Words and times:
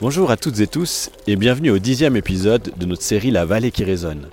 Bonjour 0.00 0.30
à 0.30 0.38
toutes 0.38 0.60
et 0.60 0.66
tous 0.66 1.10
et 1.26 1.36
bienvenue 1.36 1.70
au 1.70 1.78
dixième 1.78 2.16
épisode 2.16 2.72
de 2.74 2.86
notre 2.86 3.02
série 3.02 3.30
La 3.30 3.44
vallée 3.44 3.70
qui 3.70 3.84
résonne. 3.84 4.28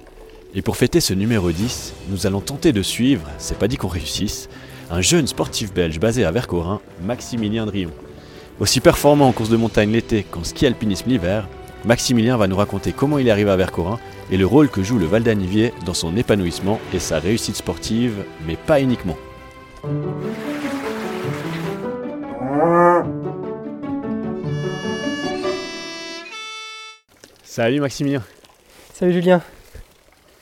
Et 0.56 0.62
pour 0.62 0.78
fêter 0.78 1.02
ce 1.02 1.14
numéro 1.14 1.52
10, 1.52 1.94
nous 2.10 2.26
allons 2.26 2.40
tenter 2.40 2.72
de 2.72 2.82
suivre, 2.82 3.28
c'est 3.38 3.60
pas 3.60 3.68
dit 3.68 3.76
qu'on 3.76 3.90
réussisse, 3.90 4.48
un 4.90 5.02
jeune 5.02 5.28
sportif 5.28 5.74
belge 5.74 6.00
basé 6.00 6.24
à 6.24 6.32
Vercorin, 6.32 6.80
Maximilien 7.04 7.66
Drion. 7.66 7.92
Aussi 8.62 8.80
performant 8.80 9.28
en 9.28 9.34
course 9.34 9.50
de 9.50 9.58
montagne 9.58 9.92
l'été 9.92 10.24
qu'en 10.24 10.46
ski 10.46 10.66
alpinisme 10.66 11.10
l'hiver, 11.10 11.50
Maximilien 11.84 12.38
va 12.38 12.48
nous 12.48 12.56
raconter 12.56 12.94
comment 12.94 13.18
il 13.18 13.28
est 13.28 13.32
arrivé 13.32 13.52
à 13.52 13.58
Vercorin 13.58 14.00
et 14.32 14.38
le 14.38 14.46
rôle 14.46 14.70
que 14.70 14.84
joue 14.84 15.00
le 15.00 15.06
Val 15.06 15.24
d'Anivier 15.24 15.74
dans 15.86 15.94
son 15.94 16.16
épanouissement 16.16 16.80
et 16.94 17.00
sa 17.00 17.20
réussite 17.20 17.58
sportive, 17.58 18.24
mais 18.48 18.56
pas 18.56 18.80
uniquement. 18.80 19.18
Salut 27.58 27.80
Maximilien. 27.80 28.22
Salut 28.94 29.14
Julien. 29.14 29.42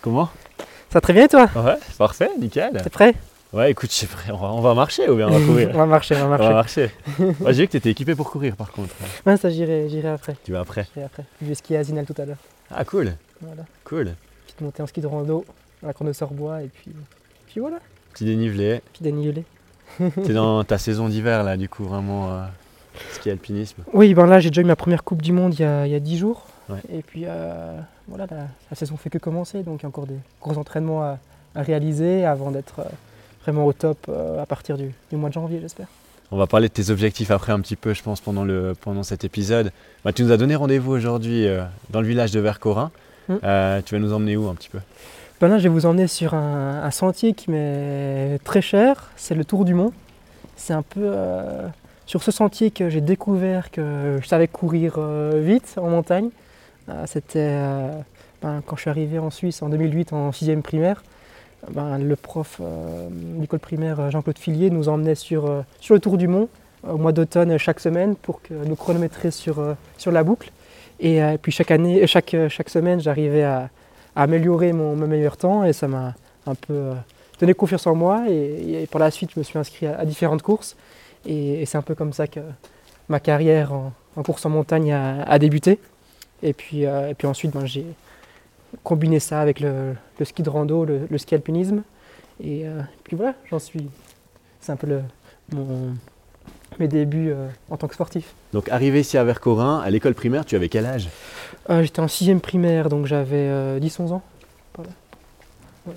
Comment? 0.01 0.25
Ça 0.57 0.95
va 0.95 0.99
très 0.99 1.13
bien 1.13 1.23
et 1.23 1.27
toi? 1.29 1.47
Ouais, 1.55 1.77
parfait, 1.97 2.29
nickel. 2.37 2.73
T'es 2.83 2.89
prêt? 2.89 3.15
Ouais, 3.53 3.71
écoute, 3.71 3.89
je 3.89 3.95
suis 3.95 4.07
prêt. 4.07 4.33
On 4.33 4.37
va, 4.37 4.47
on 4.47 4.59
va 4.59 4.73
marcher 4.73 5.07
ou 5.07 5.15
bien 5.15 5.29
on 5.29 5.39
va 5.39 5.45
courir? 5.45 5.69
On 5.73 5.77
va 5.77 5.85
marcher, 5.85 6.15
on 6.17 6.27
va 6.27 6.35
On 6.35 6.37
va 6.39 6.49
marcher. 6.51 6.89
marcher. 7.17 7.35
Ouais, 7.39 7.53
J'ai 7.53 7.61
vu 7.61 7.67
que 7.67 7.71
tu 7.71 7.77
étais 7.77 7.91
équipé 7.91 8.15
pour 8.15 8.29
courir 8.29 8.57
par 8.57 8.69
contre. 8.73 8.93
Ouais, 9.25 9.37
ça 9.37 9.49
j'irai, 9.49 9.87
j'irai 9.87 10.09
après. 10.09 10.35
Tu 10.43 10.51
vas 10.51 10.59
après? 10.59 10.87
J'irai 10.93 11.05
après. 11.05 11.23
Je 11.41 11.47
vais 11.47 11.55
skier 11.55 11.77
à 11.77 11.83
Zinal 11.85 12.05
tout 12.05 12.21
à 12.21 12.25
l'heure. 12.25 12.35
Ah, 12.69 12.83
cool, 12.83 13.13
Voilà. 13.39 13.63
cool. 13.85 14.13
Petite 14.47 14.59
montée 14.59 14.83
en 14.83 14.87
ski 14.87 14.99
de 14.99 15.07
rando, 15.07 15.45
à 15.83 15.87
la 15.87 15.93
corne 15.93 16.09
de 16.09 16.13
Sorbois 16.13 16.63
et 16.63 16.67
puis, 16.67 16.91
puis 17.47 17.61
voilà. 17.61 17.77
Petit 18.13 18.25
dénivelé. 18.25 18.81
Puis 18.91 19.03
dénivelé. 19.03 19.45
T'es 19.99 20.33
dans 20.33 20.65
ta 20.65 20.77
saison 20.77 21.07
d'hiver 21.07 21.45
là, 21.45 21.55
du 21.55 21.69
coup, 21.69 21.85
vraiment 21.85 22.33
euh, 22.33 22.41
ski 23.13 23.29
alpinisme. 23.29 23.83
Oui, 23.93 24.13
ben 24.13 24.25
là 24.25 24.41
j'ai 24.41 24.49
déjà 24.49 24.63
eu 24.63 24.65
ma 24.65 24.75
première 24.75 25.05
Coupe 25.05 25.21
du 25.21 25.31
Monde 25.31 25.53
il 25.53 25.61
y 25.61 25.63
a, 25.63 25.85
il 25.87 25.93
y 25.93 25.95
a 25.95 26.01
10 26.01 26.17
jours. 26.17 26.45
Ouais. 26.69 26.79
Et 26.91 27.01
puis 27.01 27.23
euh, 27.25 27.77
voilà, 28.07 28.25
la, 28.29 28.37
la 28.37 28.75
saison 28.75 28.97
fait 28.97 29.09
que 29.09 29.17
commencer, 29.19 29.63
donc 29.63 29.81
il 29.81 29.83
y 29.83 29.85
a 29.85 29.89
encore 29.89 30.07
des 30.07 30.17
gros 30.41 30.57
entraînements 30.57 31.03
à, 31.03 31.19
à 31.53 31.61
réaliser 31.61 32.25
avant 32.25 32.51
d'être 32.51 32.79
euh, 32.79 32.89
vraiment 33.43 33.65
au 33.65 33.73
top 33.73 33.97
euh, 34.09 34.41
à 34.41 34.45
partir 34.45 34.77
du, 34.77 34.91
du 35.09 35.15
mois 35.15 35.29
de 35.29 35.33
janvier, 35.35 35.59
j'espère. 35.61 35.87
On 36.31 36.37
va 36.37 36.47
parler 36.47 36.67
de 36.69 36.73
tes 36.73 36.89
objectifs 36.89 37.29
après 37.29 37.51
un 37.51 37.59
petit 37.59 37.75
peu, 37.75 37.93
je 37.93 38.01
pense, 38.01 38.19
pendant, 38.19 38.43
le, 38.43 38.73
pendant 38.81 39.03
cet 39.03 39.23
épisode. 39.23 39.71
Bah, 40.03 40.11
tu 40.11 40.23
nous 40.23 40.31
as 40.31 40.37
donné 40.37 40.55
rendez-vous 40.55 40.91
aujourd'hui 40.91 41.47
euh, 41.47 41.63
dans 41.91 42.01
le 42.01 42.07
village 42.07 42.31
de 42.31 42.39
Vercorin. 42.39 42.89
Mm. 43.29 43.33
Euh, 43.43 43.81
tu 43.85 43.93
vas 43.93 44.01
nous 44.01 44.11
emmener 44.11 44.35
où 44.35 44.49
un 44.49 44.55
petit 44.55 44.69
peu? 44.69 44.79
Ben 45.39 45.49
là, 45.49 45.59
je 45.59 45.63
vais 45.63 45.69
vous 45.69 45.85
emmener 45.85 46.07
sur 46.07 46.33
un, 46.33 46.81
un 46.81 46.91
sentier 46.91 47.33
qui 47.33 47.51
m'est 47.51 48.39
très 48.43 48.61
cher, 48.63 49.11
c'est 49.17 49.35
le 49.35 49.45
Tour 49.45 49.65
du 49.65 49.75
Mont. 49.75 49.93
C'est 50.55 50.73
un 50.73 50.81
peu 50.81 51.01
euh, 51.03 51.67
sur 52.07 52.23
ce 52.23 52.31
sentier 52.31 52.71
que 52.71 52.89
j'ai 52.89 53.01
découvert 53.01 53.69
que 53.69 54.17
je 54.19 54.27
savais 54.27 54.47
courir 54.47 54.99
vite 55.35 55.75
en 55.77 55.89
montagne. 55.89 56.29
Euh, 56.89 57.03
C'était 57.07 57.39
euh, 57.39 57.99
ben, 58.41 58.61
quand 58.65 58.75
je 58.75 58.81
suis 58.81 58.89
arrivé 58.89 59.19
en 59.19 59.29
Suisse 59.29 59.61
en 59.61 59.69
2008 59.69 60.13
en 60.13 60.31
6 60.31 60.55
primaire. 60.57 61.03
Ben, 61.71 61.97
le 61.97 62.15
prof 62.15 62.57
euh, 62.61 63.07
d'école 63.09 63.59
primaire 63.59 63.99
euh, 63.99 64.09
Jean-Claude 64.11 64.37
Fillier 64.37 64.69
nous 64.69 64.87
emmenait 64.87 65.15
sur, 65.15 65.63
le 65.89 65.99
Tour 65.99 66.17
du 66.17 66.27
Mont 66.27 66.47
au 66.87 66.97
mois 66.97 67.11
d'automne 67.11 67.57
chaque 67.57 67.79
semaine 67.79 68.15
pour 68.15 68.43
que 68.43 68.53
nous 68.53 68.75
chronométrer 68.75 69.31
sur, 69.31 69.75
la 70.05 70.23
boucle. 70.23 70.51
Et 70.99 71.19
puis 71.41 71.51
chaque 71.51 71.71
année, 71.71 72.05
chaque, 72.05 72.29
semaine, 72.67 73.01
j'arrivais 73.01 73.43
à, 73.43 73.69
améliorer 74.15 74.71
mon, 74.71 74.95
meilleur 74.95 75.35
temps 75.35 75.63
et 75.63 75.73
ça 75.73 75.87
m'a 75.87 76.13
un 76.45 76.53
peu 76.53 76.91
donné 77.39 77.55
confiance 77.55 77.87
en 77.87 77.95
moi 77.95 78.25
et, 78.29 78.87
par 78.91 78.99
la 78.99 79.09
suite 79.09 79.31
je 79.33 79.39
me 79.39 79.43
suis 79.43 79.57
inscrit 79.57 79.87
à, 79.87 80.05
différentes 80.05 80.43
courses 80.43 80.77
et, 81.25 81.65
c'est 81.65 81.79
un 81.79 81.81
peu 81.81 81.95
comme 81.95 82.13
ça 82.13 82.27
que 82.27 82.39
ma 83.09 83.19
carrière 83.19 83.73
en, 83.73 84.21
course 84.23 84.45
en 84.45 84.51
montagne 84.51 84.93
a 84.93 85.39
débuté 85.39 85.79
et 86.45 86.53
puis, 86.53 86.85
euh, 86.85 87.09
et 87.09 87.13
puis 87.15 87.27
ensuite 87.27 87.51
ben, 87.51 87.65
j'ai 87.65 87.85
combiné 88.83 89.19
ça 89.19 89.41
avec 89.41 89.59
le, 89.59 89.95
le 90.19 90.25
ski 90.25 90.43
de 90.43 90.49
rando, 90.49 90.85
le, 90.85 91.07
le 91.09 91.17
ski 91.17 91.35
alpinisme 91.35 91.81
et 92.43 92.67
euh, 92.67 92.81
puis 93.03 93.15
voilà 93.15 93.33
j'en 93.49 93.59
suis 93.59 93.87
c'est 94.61 94.71
un 94.71 94.75
peu 94.75 94.87
le, 94.87 95.01
mon, 95.51 95.93
mes 96.79 96.87
débuts 96.87 97.31
euh, 97.31 97.47
en 97.69 97.77
tant 97.77 97.87
que 97.87 97.93
sportif. 97.93 98.33
Donc, 98.53 98.69
arrivé 98.69 98.99
ici 98.99 99.17
à 99.17 99.23
Vercorin, 99.23 99.79
à 99.79 99.89
l'école 99.89 100.13
primaire, 100.13 100.45
tu 100.45 100.55
avais 100.55 100.69
quel 100.69 100.85
âge? 100.85 101.09
J'étais 101.69 101.99
en 101.99 102.07
sixième 102.07 102.41
primaire 102.41 102.89
donc 102.89 103.05
j'avais 103.05 103.47
euh, 103.47 103.79
10-11 103.79 104.11
ans. 104.11 104.21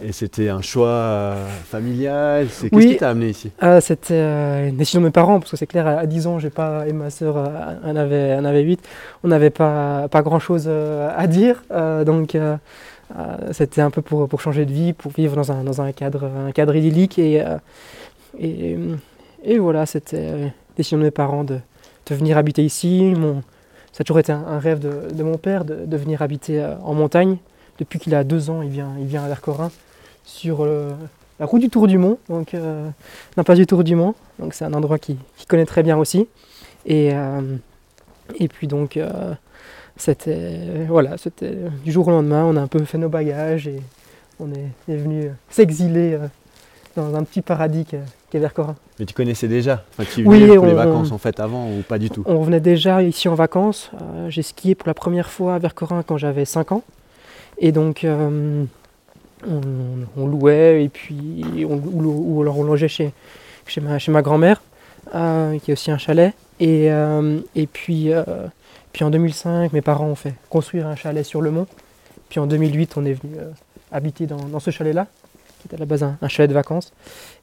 Et 0.04 0.12
c'était 0.12 0.49
un 0.50 0.60
choix 0.60 0.88
euh, 0.88 1.47
familial 1.65 2.49
c'est- 2.50 2.69
Qu'est-ce 2.71 2.75
Oui. 2.84 2.91
qui 2.93 2.97
t'a 2.99 3.10
amené 3.10 3.31
ici? 3.31 3.50
Ah, 3.60 3.81
c'était 3.81 4.12
euh, 4.15 4.69
une 4.69 4.76
décision 4.76 5.00
de 5.00 5.06
mes 5.06 5.10
parents, 5.10 5.38
parce 5.41 5.50
que 5.50 5.56
c'est 5.56 5.66
clair, 5.66 5.87
à 5.87 5.99
à 6.00 6.06
10 6.06 6.26
ans, 6.26 6.38
j'ai 6.38 6.50
pas, 6.50 6.87
et 6.87 6.93
ma 6.93 7.10
sœur 7.10 7.37
euh, 7.37 7.47
en 7.84 7.97
avait, 7.97 8.34
en 8.34 8.44
avait 8.44 8.62
8, 8.62 8.81
on 9.25 9.28
n'avait 9.28 9.50
pas, 9.50 10.09
pas 10.09 10.22
grand-chose 10.22 10.69
à 10.69 11.26
dire, 11.26 11.62
euh, 11.71 12.04
donc 12.04 12.37
c'était 13.53 13.81
un 13.81 13.91
peu 13.91 14.03
pour, 14.03 14.28
pour 14.28 14.41
changer 14.41 14.66
de 14.66 14.72
vie, 14.72 14.93
pour 14.93 15.10
vivre 15.12 15.34
dans 15.34 15.50
un, 15.50 15.65
dans 15.65 15.81
un, 15.81 15.93
cadre, 15.93 16.25
un 16.47 16.53
cadre 16.53 16.76
idyllique, 16.76 17.19
et, 17.19 17.43
et, 18.38 18.76
et 19.43 19.59
voilà, 19.59 19.87
c'était 19.87 20.28
une 20.28 20.53
décision 20.76 20.99
de 20.99 21.05
mes 21.05 21.10
parents 21.10 21.44
de, 21.44 21.59
de 22.06 22.15
venir 22.15 22.37
habiter 22.37 22.62
ici. 22.65 23.15
Mon, 23.16 23.43
ça 23.93 24.03
a 24.03 24.05
toujours 24.05 24.19
été 24.19 24.32
un, 24.32 24.44
un 24.47 24.59
rêve 24.59 24.78
de, 24.78 25.12
de 25.15 25.22
mon 25.22 25.38
père, 25.38 25.65
de, 25.65 25.87
de 25.87 25.97
venir 25.97 26.20
habiter 26.22 26.62
en 26.84 26.93
montagne. 26.94 27.38
Depuis 27.78 27.98
qu'il 27.98 28.14
a 28.14 28.24
deux 28.24 28.50
ans, 28.50 28.62
il 28.62 28.70
vient, 28.70 28.90
il 28.98 29.06
vient 29.06 29.22
à 29.24 29.28
Vercorin, 29.28 29.70
sur 30.24 30.64
euh, 30.64 30.90
la 31.40 31.46
route 31.46 31.60
du 31.60 31.68
Tour 31.70 31.86
du 31.86 31.96
Mont, 31.98 32.18
donc 32.28 32.54
euh, 32.54 32.88
pas 33.46 33.54
du 33.54 33.66
Tour 33.66 33.84
du 33.84 33.94
Mont, 33.94 34.14
donc 34.38 34.54
c'est 34.54 34.64
un 34.64 34.74
endroit 34.74 34.98
qu'il 34.98 35.16
connaît 35.48 35.66
très 35.66 35.82
bien 35.82 35.96
aussi. 35.96 36.26
Et, 36.86 37.10
euh, 37.12 37.56
et 38.38 38.48
puis 38.48 38.66
donc 38.66 38.98
c'était 39.96 40.84
voilà, 40.88 41.16
c'était 41.18 41.56
du 41.84 41.92
jour 41.92 42.08
au 42.08 42.10
lendemain, 42.10 42.44
on 42.44 42.56
a 42.56 42.60
un 42.60 42.66
peu 42.66 42.82
fait 42.84 42.98
nos 42.98 43.08
bagages 43.08 43.66
et 43.68 43.80
on 44.40 44.50
est, 44.52 44.92
est 44.92 44.96
venu 44.96 45.30
s'exiler 45.50 46.18
dans 46.96 47.14
un 47.14 47.24
petit 47.24 47.42
paradis 47.42 47.84
qu'est 47.84 48.00
qu'est 48.30 48.38
Vercorin. 48.38 48.76
Mais 49.00 49.06
tu 49.06 49.14
connaissais 49.14 49.48
déjà 49.48 49.84
enfin, 49.92 50.04
Tu 50.12 50.24
Oui, 50.26 50.40
venais 50.40 50.56
pour 50.56 50.66
les 50.66 50.72
on- 50.72 50.76
vacances 50.76 51.12
en 51.12 51.18
fait 51.18 51.40
avant 51.40 51.68
ou 51.70 51.82
pas 51.82 51.98
du 51.98 52.10
tout? 52.10 52.22
On 52.26 52.38
revenait 52.40 52.60
déjà 52.60 53.02
ici 53.02 53.28
en 53.28 53.34
vacances. 53.34 53.90
J'ai 54.28 54.42
skié 54.42 54.74
pour 54.74 54.88
la 54.88 54.94
première 54.94 55.30
fois 55.30 55.54
à 55.54 55.58
Vercorin 55.58 56.02
quand 56.02 56.16
j'avais 56.18 56.44
5 56.44 56.72
ans. 56.72 56.82
Et 57.58 57.72
donc, 57.72 58.04
euh, 58.04 58.64
on, 59.46 60.26
louait 60.26 60.84
et 60.84 60.88
puis 60.88 61.44
on, 61.69 61.76
ou, 61.76 62.42
alors 62.42 62.58
on 62.58 62.64
logeait 62.64 62.88
chez, 62.88 63.12
chez 63.66 63.80
ma, 63.80 64.22
grand-mère, 64.22 64.62
euh, 65.14 65.58
qui 65.58 65.70
a 65.70 65.74
aussi 65.74 65.91
un 65.91 65.98
chalet. 65.98 66.34
Et, 66.60 66.91
euh, 66.91 67.41
et 67.54 67.66
puis, 67.66 68.10
puis 68.92 69.04
en 69.04 69.10
2005, 69.10 69.72
mes 69.72 69.82
parents 69.82 70.06
ont 70.06 70.14
fait 70.14 70.34
construire 70.48 70.86
un 70.86 70.96
chalet 70.96 71.24
sur 71.24 71.41
le 71.41 71.50
mont. 71.50 71.66
Puis 72.28 72.41
en 72.41 72.46
2008, 72.46 72.94
on 72.96 73.04
est 73.04 73.14
venu 73.14 73.36
habiter 73.90 74.26
dans, 74.26 74.60
ce 74.60 74.70
chalet-là, 74.70 75.06
qui 75.60 75.69
était 75.69 75.76
à 75.76 75.78
la 75.78 75.86
base 75.86 76.02
un, 76.02 76.16
un 76.20 76.28
chalet 76.28 76.48
de 76.48 76.54
vacances. 76.54 76.92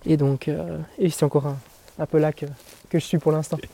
Et 0.06 0.16
donc, 0.16 0.50
c'est 1.00 1.24
encore 1.24 1.48
un, 1.48 1.58
un 2.00 2.06
peu 2.06 2.20
là 2.20 2.32
que 2.32 2.46
je 2.94 3.00
suis 3.00 3.18
pour 3.18 3.32
l'instant. 3.32 3.58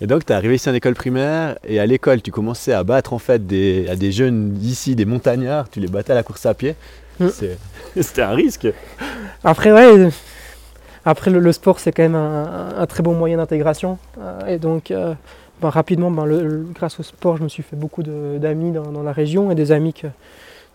Et 0.00 0.06
donc, 0.06 0.24
tu 0.24 0.32
es 0.32 0.36
arrivé 0.36 0.54
ici 0.54 0.68
en 0.70 0.74
école 0.74 0.94
primaire 0.94 1.58
et 1.66 1.80
à 1.80 1.86
l'école, 1.86 2.22
tu 2.22 2.30
commençais 2.30 2.72
à 2.72 2.84
battre 2.84 3.12
en 3.12 3.18
fait 3.18 3.46
des, 3.46 3.88
à 3.88 3.96
des 3.96 4.12
jeunes 4.12 4.50
d'ici, 4.52 4.94
des 4.94 5.04
montagnards, 5.04 5.68
tu 5.68 5.80
les 5.80 5.88
battais 5.88 6.12
à 6.12 6.14
la 6.14 6.22
course 6.22 6.46
à 6.46 6.54
pied. 6.54 6.76
Mm. 7.18 7.26
C'était 8.00 8.22
un 8.22 8.30
risque. 8.30 8.68
Après, 9.42 9.72
ouais, 9.72 10.08
après 11.04 11.30
le, 11.30 11.40
le 11.40 11.52
sport, 11.52 11.80
c'est 11.80 11.90
quand 11.90 12.02
même 12.04 12.14
un, 12.14 12.86
très 12.86 13.02
bon 13.02 13.14
moyen 13.14 13.38
d'intégration. 13.38 13.98
euh, 14.20 14.46
et 14.46 14.58
donc, 14.58 14.92
euh, 14.92 15.14
ben, 15.60 15.68
rapidement, 15.70 16.12
ben, 16.12 16.26
le- 16.26 16.46
le- 16.46 16.66
grâce 16.74 17.00
au 17.00 17.02
sport, 17.02 17.36
je 17.36 17.42
me 17.42 17.48
suis 17.48 17.64
fait 17.64 17.74
beaucoup 17.76 18.04
d'amis 18.04 18.70
dans, 18.70 18.92
dans 18.92 19.02
la 19.02 19.12
région 19.12 19.50
et 19.50 19.56
des 19.56 19.72
amis 19.72 19.94
que, 19.94 20.06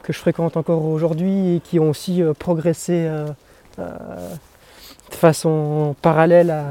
que 0.01 0.11
je 0.11 0.17
fréquente 0.17 0.57
encore 0.57 0.83
aujourd'hui 0.83 1.55
et 1.55 1.59
qui 1.61 1.79
ont 1.79 1.89
aussi 1.91 2.21
euh, 2.21 2.33
progressé 2.33 3.05
euh, 3.07 3.25
de 3.77 5.15
façon 5.15 5.95
parallèle 6.01 6.49
à, 6.51 6.65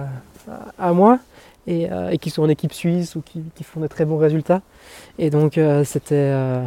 à- 0.79 0.89
à 0.89 0.93
moi 0.93 1.19
et, 1.67 1.91
euh, 1.91 2.11
et 2.11 2.19
qui 2.19 2.31
sont 2.31 2.43
en 2.43 2.49
équipe 2.49 2.73
suisse 2.73 3.17
ou 3.17 3.23
qui, 3.23 3.43
qui 3.55 3.65
font 3.65 3.81
de 3.81 3.87
très 3.87 4.05
bons 4.05 4.19
résultats. 4.19 4.63
Et 5.19 5.31
donc, 5.31 5.59
euh, 5.59 5.85
c'était 5.85 6.15
euh, 6.15 6.65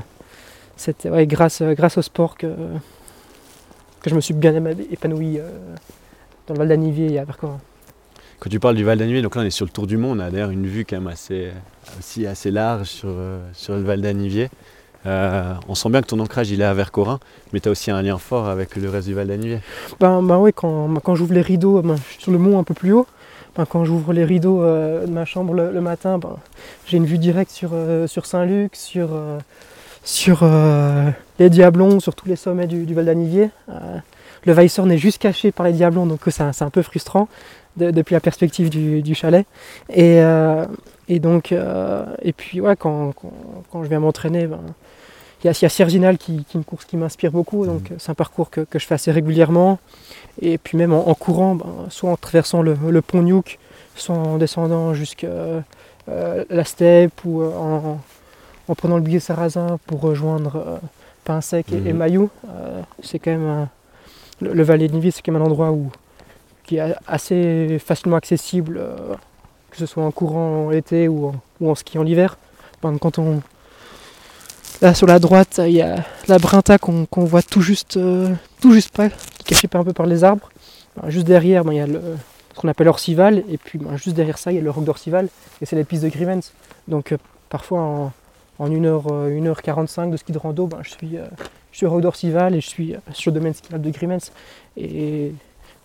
c'était 0.78 1.10
ouais, 1.10 1.28
grâce, 1.28 1.62
grâce 1.62 1.98
au 1.98 2.02
sport 2.02 2.38
que, 2.38 2.48
que 4.02 4.10
je 4.10 4.16
me 4.16 4.22
suis 4.22 4.34
bien 4.34 4.54
épanoui 4.92 5.40
dans 6.48 6.54
le 6.54 6.60
Val 6.60 6.68
d'Anivier 6.68 7.14
et 7.14 7.20
à 7.20 7.26
Vercorin. 7.26 7.60
Quand 8.40 8.50
tu 8.50 8.60
parles 8.60 8.76
du 8.76 8.84
Val 8.84 8.98
d'Anivier, 8.98 9.22
donc 9.22 9.36
là 9.36 9.42
on 9.42 9.46
est 9.46 9.50
sur 9.50 9.66
le 9.66 9.72
tour 9.72 9.88
du 9.88 9.98
monde, 9.98 10.20
on 10.20 10.24
a 10.24 10.30
d'ailleurs 10.30 10.50
une 10.50 10.68
vue 10.68 10.84
quand 10.84 10.98
même 10.98 11.08
assez, 11.08 11.52
aussi 11.98 12.28
assez 12.28 12.52
large 12.52 12.88
sur, 12.88 13.16
sur 13.54 13.76
le 13.76 13.82
Val 13.82 14.02
d'Anivier. 14.02 14.50
Euh, 15.06 15.54
on 15.68 15.76
sent 15.76 15.90
bien 15.90 16.02
que 16.02 16.08
ton 16.08 16.20
ancrage 16.20 16.50
il 16.50 16.62
est 16.62 16.66
à 16.66 16.74
Vercorin, 16.74 17.20
mais 17.54 17.60
tu 17.60 17.70
as 17.70 17.72
aussi 17.72 17.92
un 17.92 18.02
lien 18.02 18.18
fort 18.18 18.48
avec 18.48 18.76
le 18.76 18.90
reste 18.90 19.08
du 19.08 19.14
Val 19.14 19.28
d'Anivier. 19.28 19.60
Ben, 20.00 20.24
ben 20.24 20.38
oui, 20.38 20.52
quand, 20.54 20.90
ben, 20.90 21.00
quand 21.00 21.16
j'ouvre 21.16 21.34
les 21.34 21.42
rideaux, 21.42 21.82
ben, 21.82 21.96
je 21.96 22.02
suis 22.02 22.24
sur 22.24 22.32
le 22.32 22.40
mont 22.40 22.58
un 22.58 22.64
peu 22.64 22.74
plus 22.74 22.92
haut. 22.92 23.06
Ben, 23.56 23.66
quand 23.66 23.86
j'ouvre 23.86 24.12
les 24.12 24.26
rideaux 24.26 24.62
euh, 24.62 25.06
de 25.06 25.12
ma 25.12 25.24
chambre 25.24 25.54
le, 25.54 25.82
matin, 25.82 26.18
ben, 26.18 26.36
j'ai 26.88 26.98
une 26.98 27.06
vue 27.06 27.18
directe 27.18 27.52
sur, 27.52 27.70
euh, 27.74 28.06
Saint-Luc, 28.08 28.76
sur, 28.76 29.12
euh, 30.44 31.12
les 31.40 31.50
Diablons, 31.50 32.02
sur 32.02 32.16
tous 32.16 32.28
les 32.28 32.36
sommets 32.36 32.68
du, 32.68 32.94
Val 32.94 33.06
d'Anivier. 33.06 33.50
Le 34.46 34.54
Weissor 34.54 34.90
est 34.92 34.98
juste 34.98 35.20
caché 35.20 35.54
par 35.54 35.66
les 35.66 35.72
Diablons, 35.72 36.06
donc 36.06 36.20
c'est 36.28 36.42
un, 36.42 36.70
peu 36.70 36.82
frustrant. 36.82 37.30
depuis 37.78 38.14
la 38.14 38.20
perspective 38.20 38.70
du, 38.70 39.16
chalet. 39.16 39.46
Et, 39.90 40.20
donc, 41.20 41.54
et 41.54 42.34
puis 42.34 42.62
quand, 42.78 43.14
quand, 43.72 43.84
je 43.84 43.88
viens 43.88 44.02
m'entraîner, 44.02 44.48
ben, 44.48 44.60
il 45.46 45.62
y 45.62 45.66
a, 45.66 45.70
Sierginal 45.70 46.18
qui, 46.18 46.44
qui, 46.46 46.58
une 46.58 46.64
course 46.64 46.86
qui 46.86 46.98
m'inspire 46.98 47.32
beaucoup, 47.32 47.66
donc 47.66 47.90
mmh. 47.90 47.96
c'est 48.00 48.12
un 48.12 48.16
parcours 48.16 48.50
que, 48.50 48.66
je 48.74 48.86
fais 48.86 48.96
assez 48.96 49.12
régulièrement. 49.12 49.80
Et 50.42 50.58
puis 50.58 50.78
même 50.78 50.94
en, 50.94 51.14
courant, 51.14 51.56
ben, 51.56 51.88
soit 51.90 52.12
en 52.12 52.18
traversant 52.18 52.62
le, 52.62 53.02
pont 53.02 53.22
Newk, 53.22 53.60
soit 53.96 54.16
en 54.16 54.38
descendant 54.38 54.94
jusqu'à 54.94 55.64
la 56.08 56.64
steppe 56.66 57.24
ou 57.26 57.44
en, 57.44 58.00
en 58.68 58.76
prenant 58.76 58.98
le 58.98 59.04
billet 59.04 59.20
Sarrazin 59.20 59.80
pour 59.86 60.02
rejoindre 60.02 60.56
euh, 60.56 60.78
Pinsec 61.24 61.72
et, 61.72 61.78
mhm. 61.78 61.94
Maillot. 61.94 62.30
Euh, 62.50 62.82
c'est 63.02 63.20
quand 63.20 63.32
même 63.32 63.68
le, 64.42 64.54
le, 64.54 64.64
Valais 64.64 64.88
de 64.88 64.94
Nivy, 64.94 65.12
c'est 65.12 65.22
quand 65.22 65.32
même 65.32 65.42
un 65.42 65.46
endroit 65.46 65.72
où, 65.72 65.92
qui 66.64 66.78
est 66.78 66.96
assez 67.08 67.80
facilement 67.80 68.18
accessible, 68.18 68.78
euh, 68.78 69.16
que 69.72 69.78
ce 69.78 69.86
soit 69.86 70.04
en 70.04 70.12
courant 70.12 70.68
en 70.68 70.72
été 70.72 71.08
ou 71.08 71.34
en, 71.64 71.76
ski 71.76 71.98
en 71.98 72.06
hiver. 72.06 72.38
quand 72.82 73.20
on, 73.20 73.42
Là 74.82 74.94
sur 74.94 75.08
la 75.08 75.20
droite, 75.20 75.62
il 75.64 75.72
y 75.72 75.82
a 75.82 76.04
la 76.28 76.38
Brinta 76.38 76.78
qu'on 76.78 77.08
voit 77.24 77.42
tout 77.42 77.62
juste, 77.62 78.00
tout 78.62 78.74
juste 78.74 78.96
qui 78.96 79.02
est 79.02 79.12
cachée 79.46 79.70
un 79.74 79.84
peu 79.84 79.94
par 79.94 80.06
les 80.06 80.24
arbres. 80.24 80.50
juste 81.08 81.26
derrière, 81.26 81.64
il 81.68 81.78
y 81.78 81.80
a 81.80 81.88
ce 81.88 82.60
qu'on 82.60 82.68
appelle 82.68 82.88
Orcival, 82.88 83.44
et 83.50 83.58
puis 83.58 83.80
juste 83.96 84.16
derrière 84.16 84.38
ça, 84.38 84.52
il 84.52 84.56
y 84.56 84.58
a 84.60 84.62
le 84.62 84.70
roc 84.70 84.84
d'Orcival, 84.84 85.28
et 85.62 85.66
c'est 85.66 85.76
les 85.76 85.84
pistes 85.84 86.04
de 86.04 86.10
Grivens. 86.10 86.52
Donc 86.88 87.16
parfois 87.50 87.80
en, 87.80 88.14
en 88.60 88.70
1h, 88.70 89.32
1h45 89.42 90.08
euh, 90.08 90.12
de 90.12 90.18
ski 90.18 90.32
de 90.32 90.38
rando, 90.38 90.68
ben, 90.68 90.80
je 90.82 90.92
suis, 90.92 91.18
euh, 91.18 91.26
je 91.72 91.78
suis 91.78 91.86
au 91.86 92.02
d'Orcival 92.02 92.56
et 92.56 92.62
je 92.62 92.68
suis 92.68 92.96
euh, 92.96 93.00
sur 93.12 93.32
le 93.32 93.40
domaine 93.40 93.54
skiable 93.54 93.84
de 93.84 93.90
Grimens. 93.90 94.32
Et, 94.78 95.34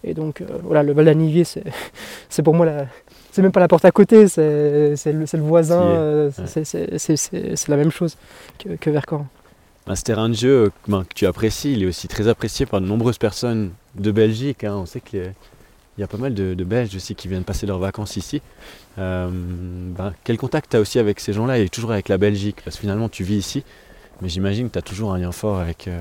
et 0.04 0.14
donc 0.14 0.42
voilà, 0.62 0.82
le 0.82 0.92
Val 0.92 1.04
d'Anivier, 1.04 1.44
c'est 1.44 2.42
pour 2.42 2.54
moi 2.54 2.66
la, 2.66 2.87
c'est 3.32 3.43
même 3.43 3.53
pas 3.53 3.61
la 3.61 3.69
porte 3.69 3.85
à 3.85 3.91
côté, 3.91 4.29
c'est 4.29 4.41
le, 4.43 5.25
le, 5.32 5.41
voisin, 5.41 6.31
c'est 6.47 7.69
la 7.69 7.77
même 7.77 7.91
chose 7.91 8.17
que, 8.59 8.71
que 8.77 8.91
Vercors. 8.91 9.27
Un 9.87 9.94
terrain 9.94 10.29
de 10.29 10.35
jeu 10.35 10.71
ben, 10.87 11.03
que 11.03 11.15
tu 11.15 11.27
apprécies, 11.27 11.73
il 11.73 11.82
est 11.82 11.87
aussi 11.87 12.06
très 12.06 12.29
apprécié 12.29 12.67
par 12.67 12.81
de 12.81 12.87
nombreuses 12.87 13.19
personnes 13.19 13.71
de 13.97 14.12
Belgique. 14.12 14.62
Hein. 14.62 14.77
On 14.77 14.87
sait 14.87 15.00
qu'il 15.00 15.32
y, 15.99 16.03
a 16.03 16.06
pas 16.06 16.19
mal 16.19 16.35
de, 16.35 16.55
de, 16.55 16.65
Belges 16.65 16.94
aussi 16.94 17.15
qui 17.15 17.29
viennent 17.29 17.44
passer 17.44 17.67
leurs 17.67 17.79
vacances 17.79 18.17
ici. 18.17 18.41
Euh, 18.99 19.29
ben, 19.33 20.12
quel 20.23 20.37
contact 20.37 20.71
tu 20.71 20.76
as 20.76 20.81
aussi 20.81 20.99
avec 20.99 21.19
ces 21.19 21.33
gens-là? 21.33 21.59
Et 21.59 21.69
toujours 21.69 21.93
avec 21.93 22.09
la 22.09 22.19
Belgique 22.19 22.59
Parce 22.65 22.76
que 22.76 22.83
finalement, 22.83 23.09
tu 23.09 23.25
vis 23.25 23.37
ici, 23.37 23.65
mais 24.21 24.29
j'imagine 24.29 24.69
que 24.69 24.75
tu 24.75 24.79
as 24.79 24.83
toujours 24.83 25.12
un 25.12 25.19
lien 25.19 25.33
fort 25.33 25.59
avec, 25.59 25.88
euh, 25.88 26.00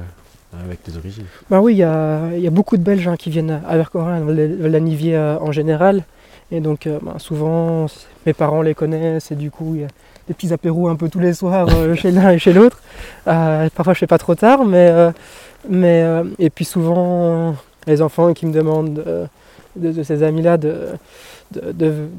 avec 0.63 0.83
tes 0.83 0.95
origines. 0.95 1.25
Ben 1.49 1.59
oui, 1.59 1.73
il 1.73 1.79
y 1.79 1.83
a, 1.83 2.49
beaucoup 2.51 2.77
de 2.77 2.83
Belges 2.83 3.07
hein, 3.07 3.15
qui 3.17 3.29
viennent 3.29 3.61
à 3.67 3.75
Vercorin, 3.75 4.23
la 4.23 4.79
Nivier 4.79 5.15
euh, 5.15 5.39
en 5.39 5.51
général. 5.51 6.03
Et 6.51 6.61
donc, 6.61 6.87
ben, 6.87 7.19
souvent, 7.19 7.85
mes 8.25 8.33
parents 8.33 8.61
les 8.61 8.73
connaissent 8.73 9.31
et 9.31 9.35
du 9.35 9.51
coup, 9.51 9.75
il 9.75 9.81
y 9.81 9.83
a 9.83 9.87
des 10.27 10.33
petits 10.33 10.51
apéros 10.51 10.87
un 10.87 10.95
peu 10.95 11.09
tous 11.09 11.19
les 11.19 11.33
soirs 11.33 11.69
chez 11.95 12.11
l'un 12.11 12.31
et 12.31 12.39
chez 12.39 12.53
l'autre. 12.53 12.81
parfois, 13.25 13.93
je 13.93 13.99
fais 13.99 14.07
pas 14.07 14.17
trop 14.17 14.35
tard, 14.35 14.65
mais, 14.65 14.91
mais 15.69 16.03
et 16.39 16.49
puis 16.49 16.65
souvent, 16.65 17.55
les 17.85 18.01
enfants 18.01 18.33
qui 18.33 18.47
me 18.47 18.51
demandent 18.51 19.29
de, 19.75 20.03
ces 20.03 20.23
amis-là 20.23 20.57
de, 20.57 20.89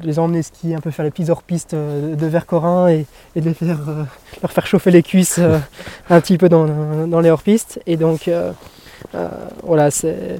les 0.03 0.19
emmener 0.19 0.43
skier, 0.43 0.75
un 0.75 0.79
peu 0.79 0.91
faire 0.91 1.05
les 1.05 1.11
pistes 1.11 1.29
hors 1.29 1.43
piste 1.43 1.73
euh, 1.73 2.15
de 2.15 2.25
Vercorin 2.27 2.89
et, 2.89 3.05
et 3.35 3.41
de 3.41 3.45
les 3.45 3.53
faire, 3.53 3.79
euh, 3.87 4.03
leur 4.41 4.51
faire 4.51 4.67
chauffer 4.67 4.91
les 4.91 5.03
cuisses 5.03 5.39
euh, 5.39 5.57
un 6.09 6.19
petit 6.19 6.37
peu 6.37 6.49
dans, 6.49 7.21
les 7.21 7.29
hors-pistes. 7.29 7.81
Et 7.87 7.97
donc 7.97 8.29
voilà, 9.63 9.91
c'est 9.91 10.39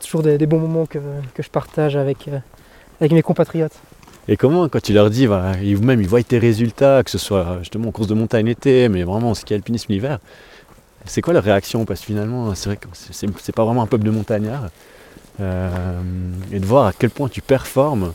toujours 0.00 0.22
des, 0.22 0.46
bons 0.46 0.60
moments 0.60 0.86
que, 0.86 0.98
je 1.38 1.48
partage 1.48 1.96
avec, 1.96 2.28
avec 3.00 3.12
mes 3.12 3.22
compatriotes. 3.22 3.74
Et 4.28 4.36
comment, 4.36 4.68
quand 4.68 4.82
tu 4.82 4.92
leur 4.92 5.08
dis, 5.08 5.26
voilà, 5.26 5.56
même 5.56 6.00
ils 6.00 6.08
voient 6.08 6.22
tes 6.22 6.38
résultats, 6.38 7.02
que 7.04 7.10
ce 7.10 7.18
soit 7.18 7.58
justement 7.60 7.88
en 7.88 7.92
course 7.92 8.08
de 8.08 8.14
montagne 8.14 8.48
été, 8.48 8.88
mais 8.88 9.04
vraiment 9.04 9.30
en 9.30 9.34
ski 9.34 9.54
alpinisme 9.54 9.92
l'hiver, 9.92 10.18
c'est 11.04 11.22
quoi 11.22 11.32
leur 11.32 11.44
réaction? 11.44 11.84
Parce 11.84 12.00
que 12.00 12.06
finalement, 12.06 12.54
c'est 12.54 12.68
vrai 12.68 12.76
que 12.76 12.88
c'est 12.92 13.54
pas 13.54 13.64
vraiment 13.64 13.82
un 13.82 13.86
peuple 13.86 14.04
de 14.04 14.10
montagnards. 14.10 14.68
Euh, 15.38 15.70
et 16.50 16.58
de 16.58 16.64
voir 16.64 16.86
à 16.86 16.92
quel 16.92 17.10
point 17.10 17.28
tu 17.28 17.42
performes. 17.42 18.14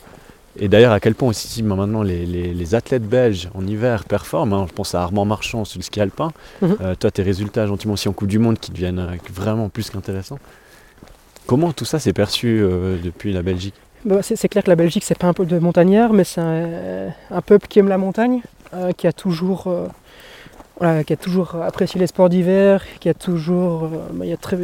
Et 0.59 0.67
d'ailleurs, 0.67 0.91
à 0.91 0.99
quel 0.99 1.15
point 1.15 1.29
aussi 1.29 1.63
maintenant 1.63 2.03
les, 2.03 2.75
athlètes 2.75 3.07
belges 3.07 3.49
en 3.53 3.65
hiver 3.65 4.03
performent. 4.03 4.53
Hein. 4.53 4.65
je 4.67 4.73
pense 4.73 4.95
à 4.95 5.01
Armand 5.01 5.23
Marchand 5.23 5.63
sur 5.63 5.79
le 5.79 5.83
ski 5.83 6.01
alpin. 6.01 6.31
Mhm. 6.61 6.77
Euh, 6.81 6.95
toi, 6.95 7.11
tes 7.11 7.23
résultats 7.23 7.67
gentiment 7.67 7.93
aussi 7.93 8.09
en 8.09 8.13
Coupe 8.13 8.27
du 8.27 8.39
Monde 8.39 8.59
qui 8.59 8.71
deviennent 8.71 8.99
euh, 8.99 9.15
vraiment 9.31 9.69
plus 9.69 9.89
qu'intéressants. 9.89 10.39
Comment 11.47 11.71
tout 11.73 11.85
ça 11.85 11.99
s'est 11.99 12.13
perçu 12.13 12.63
depuis 13.03 13.33
la 13.33 13.41
Belgique? 13.41 13.73
Bah, 14.05 14.21
c'est, 14.21 14.47
clair 14.47 14.63
que 14.63 14.69
la 14.69 14.75
Belgique, 14.75 15.03
c'est 15.03 15.17
pas 15.17 15.27
un 15.27 15.33
peuple 15.33 15.49
de 15.49 15.59
montagnards, 15.59 16.13
mais 16.13 16.23
c'est 16.23 16.41
un, 16.41 17.41
peuple 17.45 17.67
qui 17.67 17.79
aime 17.79 17.87
la 17.87 17.97
montagne, 17.97 18.41
qui, 18.97 19.07
a 19.07 19.13
toujours, 19.13 19.73
qui 20.79 21.13
a 21.13 21.17
toujours 21.17 21.55
apprécié 21.55 21.99
les 21.99 22.07
sports 22.07 22.29
d'hiver, 22.29 22.83
qui 22.99 23.09
a 23.09 23.13
toujours. 23.13 23.89
Bah, 24.13 24.25
il 24.25 24.29
y 24.29 24.33
a 24.33 24.37
très, 24.37 24.57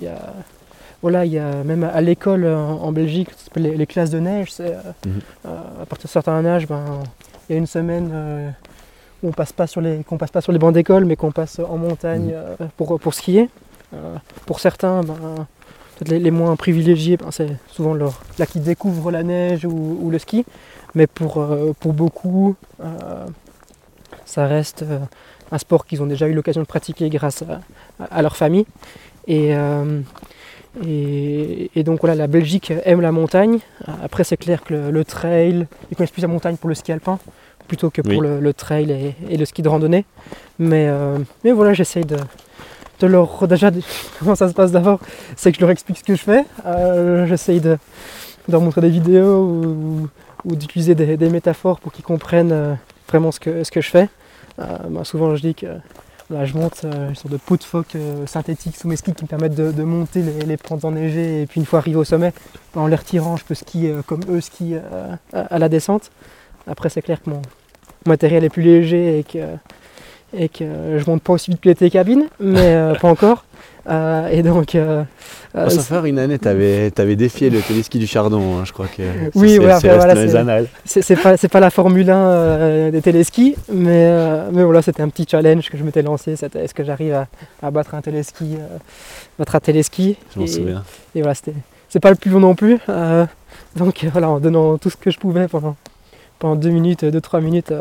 y 0.00 0.06
a, 0.06 0.34
voilà, 1.04 1.26
il 1.26 1.32
y 1.32 1.38
a 1.38 1.62
même 1.64 1.84
à 1.84 2.00
l'école 2.00 2.46
en, 2.46 2.90
Belgique, 2.90 3.28
les, 3.56 3.86
classes 3.86 4.08
de 4.08 4.20
neige, 4.20 4.50
c'est, 4.50 4.72
euh, 4.72 4.80
mhm. 5.04 5.20
euh, 5.44 5.82
à 5.82 5.84
partir 5.84 6.06
de 6.06 6.10
certain 6.10 6.42
âge, 6.46 6.66
ben, 6.66 6.82
il 7.46 7.52
y 7.52 7.56
a 7.56 7.58
une 7.58 7.66
semaine 7.66 8.08
euh, 8.10 8.48
où 9.22 9.28
on 9.28 9.32
passe 9.32 9.52
pas 9.52 9.66
sur 9.66 9.82
les, 9.82 10.02
qu'on 10.02 10.16
passe 10.16 10.30
pas 10.30 10.40
sur 10.40 10.50
les 10.50 10.58
bancs 10.58 10.72
d'école, 10.72 11.04
mais 11.04 11.14
qu'on 11.14 11.30
passe 11.30 11.58
en 11.58 11.76
montagne 11.76 12.34
mhm. 12.58 12.68
pour, 12.78 12.98
pour 12.98 13.12
skier. 13.12 13.50
pour 14.46 14.60
certains, 14.60 15.02
ben, 15.02 15.46
peut-être 15.98 16.22
les, 16.22 16.30
moins 16.30 16.56
privilégiés, 16.56 17.16
ben, 17.16 17.30
c'est 17.30 17.48
souvent 17.68 17.94
leur, 17.94 18.22
là 18.38 18.46
qui 18.46 18.60
découvrent 18.60 19.10
la 19.10 19.22
neige 19.22 19.64
ou, 19.64 20.08
le 20.10 20.18
ski, 20.18 20.44
mais 20.94 21.06
pour, 21.06 21.44
pour 21.80 21.92
beaucoup, 21.92 22.56
ça 24.24 24.46
reste 24.46 24.84
un 25.50 25.58
sport 25.58 25.86
qu'ils 25.86 26.02
ont 26.02 26.06
déjà 26.06 26.26
eu 26.28 26.32
l'occasion 26.32 26.62
de 26.62 26.66
pratiquer 26.66 27.08
grâce 27.10 27.44
à, 27.98 28.22
leur 28.22 28.36
famille. 28.36 28.66
Et, 29.26 29.54
et, 30.82 31.82
donc 31.84 32.00
voilà, 32.00 32.14
la 32.14 32.26
Belgique 32.26 32.72
aime 32.84 33.00
la 33.00 33.12
montagne. 33.12 33.58
Après, 34.02 34.24
c'est 34.24 34.36
clair 34.36 34.62
que 34.62 34.74
le, 34.74 35.04
trail, 35.04 35.66
ils 35.90 35.96
connaissent 35.96 36.10
plus 36.10 36.22
la 36.22 36.28
montagne 36.28 36.56
pour 36.56 36.68
le 36.68 36.74
ski 36.74 36.92
alpin 36.92 37.18
plutôt 37.68 37.90
que 37.90 38.02
pour 38.02 38.22
le, 38.22 38.52
trail 38.52 39.14
et, 39.30 39.36
le 39.36 39.44
ski 39.44 39.62
de 39.62 39.68
randonnée. 39.68 40.04
Mais, 40.58 40.86
euh, 40.88 41.18
mais 41.44 41.52
voilà, 41.52 41.72
j'essaye 41.74 42.04
de, 42.04 42.16
de, 43.00 43.06
leur. 43.06 43.46
Déjà, 43.48 43.70
comment 44.18 44.34
ça 44.34 44.48
se 44.48 44.54
passe 44.54 44.72
d'abord 44.72 45.00
C'est 45.36 45.50
que 45.52 45.56
je 45.56 45.60
leur 45.60 45.70
explique 45.70 45.98
ce 45.98 46.04
que 46.04 46.14
je 46.14 46.22
fais. 46.22 46.44
Euh, 46.66 47.26
j'essaye 47.26 47.60
de, 47.60 47.78
leur 48.48 48.60
montrer 48.60 48.80
des 48.80 48.90
vidéos 48.90 50.08
ou, 50.44 50.56
d'utiliser 50.56 50.94
des, 50.94 51.30
métaphores 51.30 51.80
pour 51.80 51.92
qu'ils 51.92 52.04
comprennent 52.04 52.52
euh, 52.52 52.74
vraiment 53.08 53.32
ce 53.32 53.40
que, 53.40 53.64
ce 53.64 53.70
que 53.70 53.80
je 53.80 53.88
fais. 53.88 54.08
Bah, 54.58 55.02
souvent, 55.02 55.34
je 55.34 55.42
dis 55.42 55.54
que 55.54 55.66
je 56.30 56.56
monte 56.56 56.82
euh, 56.84 57.10
une 57.10 57.14
sorte 57.14 57.32
de 57.32 57.36
pot 57.36 57.56
de 57.56 57.64
phoque 57.64 57.94
euh, 57.96 58.26
synthétique 58.26 58.76
sous 58.76 58.88
mes 58.88 58.96
skis 58.96 59.12
qui 59.12 59.24
me 59.24 59.28
permettent 59.28 59.54
de, 59.54 59.82
monter 59.82 60.22
les, 60.22 60.56
pentes 60.56 60.84
enneigées 60.84 61.42
et 61.42 61.46
puis 61.46 61.60
une 61.60 61.66
fois 61.66 61.80
arrivé 61.80 61.96
au 61.96 62.04
sommet, 62.04 62.32
en 62.74 62.86
les 62.86 62.96
retirant, 62.96 63.36
je 63.36 63.44
peux 63.44 63.54
skier 63.54 63.90
euh, 63.90 64.02
comme 64.02 64.22
eux 64.28 64.40
skient 64.40 64.76
à, 65.32 65.58
la 65.58 65.68
descente. 65.68 66.10
Après, 66.66 66.88
c'est 66.88 67.02
clair 67.02 67.22
que 67.22 67.30
mon, 67.30 67.42
matériel 68.06 68.44
est 68.44 68.50
plus 68.50 68.62
léger 68.62 69.18
et 69.18 69.24
que, 69.24 69.38
et 70.36 70.48
que 70.48 70.64
je 70.98 71.10
monte 71.10 71.22
pas 71.22 71.34
aussi 71.34 71.50
vite 71.50 71.60
que 71.60 71.68
les 71.68 71.74
télécabines, 71.74 72.26
mais 72.40 72.92
pas 73.00 73.08
encore. 73.08 73.44
Euh, 73.88 74.28
et 74.28 74.42
donc. 74.42 74.74
Euh, 74.74 75.04
euh 75.54 75.68
ça 75.68 75.82
fait 75.82 76.08
une 76.08 76.18
année, 76.18 76.38
tu 76.38 76.48
avais, 76.48 77.16
défié 77.16 77.50
le 77.50 77.60
téléski 77.60 77.98
du 77.98 78.06
Chardon, 78.06 78.58
hein, 78.58 78.64
je 78.64 78.72
crois 78.72 78.86
que. 78.86 79.02
Oui, 79.34 79.58
voilà, 79.58 79.80
c'est 80.84 81.16
pas, 81.16 81.36
pas 81.36 81.60
la 81.60 81.70
Formule 81.70 82.10
1 82.10 82.16
euh, 82.16 82.90
des 82.90 83.02
téléskis, 83.02 83.56
mais, 83.72 84.10
mais 84.52 84.64
voilà, 84.64 84.82
c'était 84.82 85.02
un 85.02 85.08
petit 85.08 85.26
challenge 85.30 85.70
que 85.70 85.76
je 85.76 85.84
m'étais 85.84 86.02
lancé. 86.02 86.32
Est-ce 86.32 86.74
que 86.74 86.84
j'arrive 86.84 87.14
à, 87.14 87.26
à, 87.62 87.70
battre 87.70 87.94
un 87.94 88.00
téléski, 88.00 88.56
battre 89.38 89.56
un 89.56 89.60
téléski? 89.60 90.16
Je 90.34 90.40
m'en 90.40 90.46
souviens. 90.46 90.82
Et 91.14 91.22
voilà. 91.22 91.34
C'est 91.88 92.00
pas 92.00 92.10
le 92.10 92.16
plus 92.16 92.30
long 92.30 92.40
non 92.40 92.54
plus. 92.54 92.78
donc 93.76 94.06
voilà, 94.12 94.30
en 94.30 94.40
donnant 94.40 94.78
tout 94.78 94.90
ce 94.90 94.96
que 94.96 95.10
je 95.10 95.18
pouvais 95.18 95.46
pendant, 95.46 95.76
pendant 96.38 96.56
2 96.56 96.70
minutes, 96.70 97.04
2-3 97.04 97.42
minutes, 97.42 97.72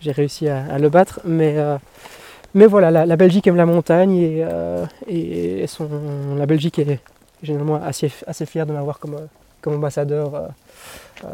j'ai 0.00 0.12
réussi 0.12 0.48
à, 0.48 0.78
le 0.78 0.88
battre. 0.88 1.20
Mais 1.24 1.56
mais 2.54 2.66
voilà, 2.66 3.04
la, 3.04 3.16
Belgique 3.16 3.48
aime 3.48 3.56
la 3.56 3.66
montagne 3.66 4.16
et, 4.16 4.44
euh, 4.44 4.86
la 5.08 6.46
Belgique 6.46 6.78
est 6.78 7.00
généralement 7.42 7.82
assez, 7.82 8.12
assez 8.28 8.46
fière 8.46 8.64
de 8.64 8.72
m'avoir 8.72 9.00
comme, 9.00 9.16
comme 9.60 9.74
ambassadeur 9.74 10.34
euh, 10.36 10.46
euh, 11.24 11.28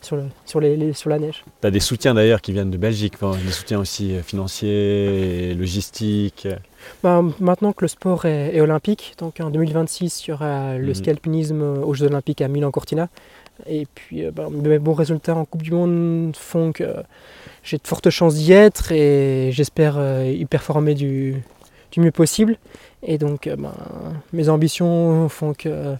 sur, 0.00 0.14
le, 0.14 0.26
sur, 0.46 0.60
les, 0.60 0.92
sur 0.92 1.10
la 1.10 1.18
neige. 1.18 1.42
Tu 1.60 1.66
as 1.66 1.72
des 1.72 1.80
soutiens 1.80 2.14
d'ailleurs 2.14 2.40
qui 2.40 2.52
viennent 2.52 2.70
de 2.70 2.76
Belgique, 2.76 3.14
des 3.20 3.50
soutiens 3.50 3.80
aussi 3.80 4.14
financiers, 4.22 5.52
logistiques 5.54 6.46
bah, 7.02 7.22
Maintenant 7.40 7.72
que 7.72 7.84
le 7.84 7.88
sport 7.88 8.24
est, 8.26 8.60
olympique, 8.60 9.14
donc 9.18 9.40
en 9.40 9.50
2026 9.50 10.26
il 10.26 10.30
y 10.30 10.32
aura 10.32 10.76
le 10.76 10.88
mhm. 10.88 10.94
ski 10.94 11.10
alpinisme 11.10 11.62
aux 11.62 11.94
Jeux 11.94 12.06
olympiques 12.06 12.40
à 12.40 12.48
Milan-Cortina. 12.48 13.08
Et 13.66 13.86
puis 13.94 14.24
bah, 14.30 14.48
mes 14.50 14.78
bons 14.78 14.94
résultats 14.94 15.34
en 15.34 15.44
Coupe 15.44 15.62
du 15.62 15.72
Monde 15.72 16.34
font 16.36 16.72
que 16.72 16.84
j'ai 17.62 17.76
de 17.76 17.86
fortes 17.86 18.10
chances 18.10 18.34
d'y 18.34 18.52
être 18.52 18.92
et 18.92 19.50
j'espère 19.52 19.96
euh, 19.98 20.24
y 20.24 20.44
performer 20.46 20.94
du, 20.94 21.42
mieux 21.96 22.10
possible. 22.10 22.56
Et 23.04 23.18
donc, 23.18 23.46
euh, 23.46 23.56
ben, 23.56 23.74
mes 24.32 24.48
ambitions 24.48 25.28
font 25.28 25.52
que 25.54 25.94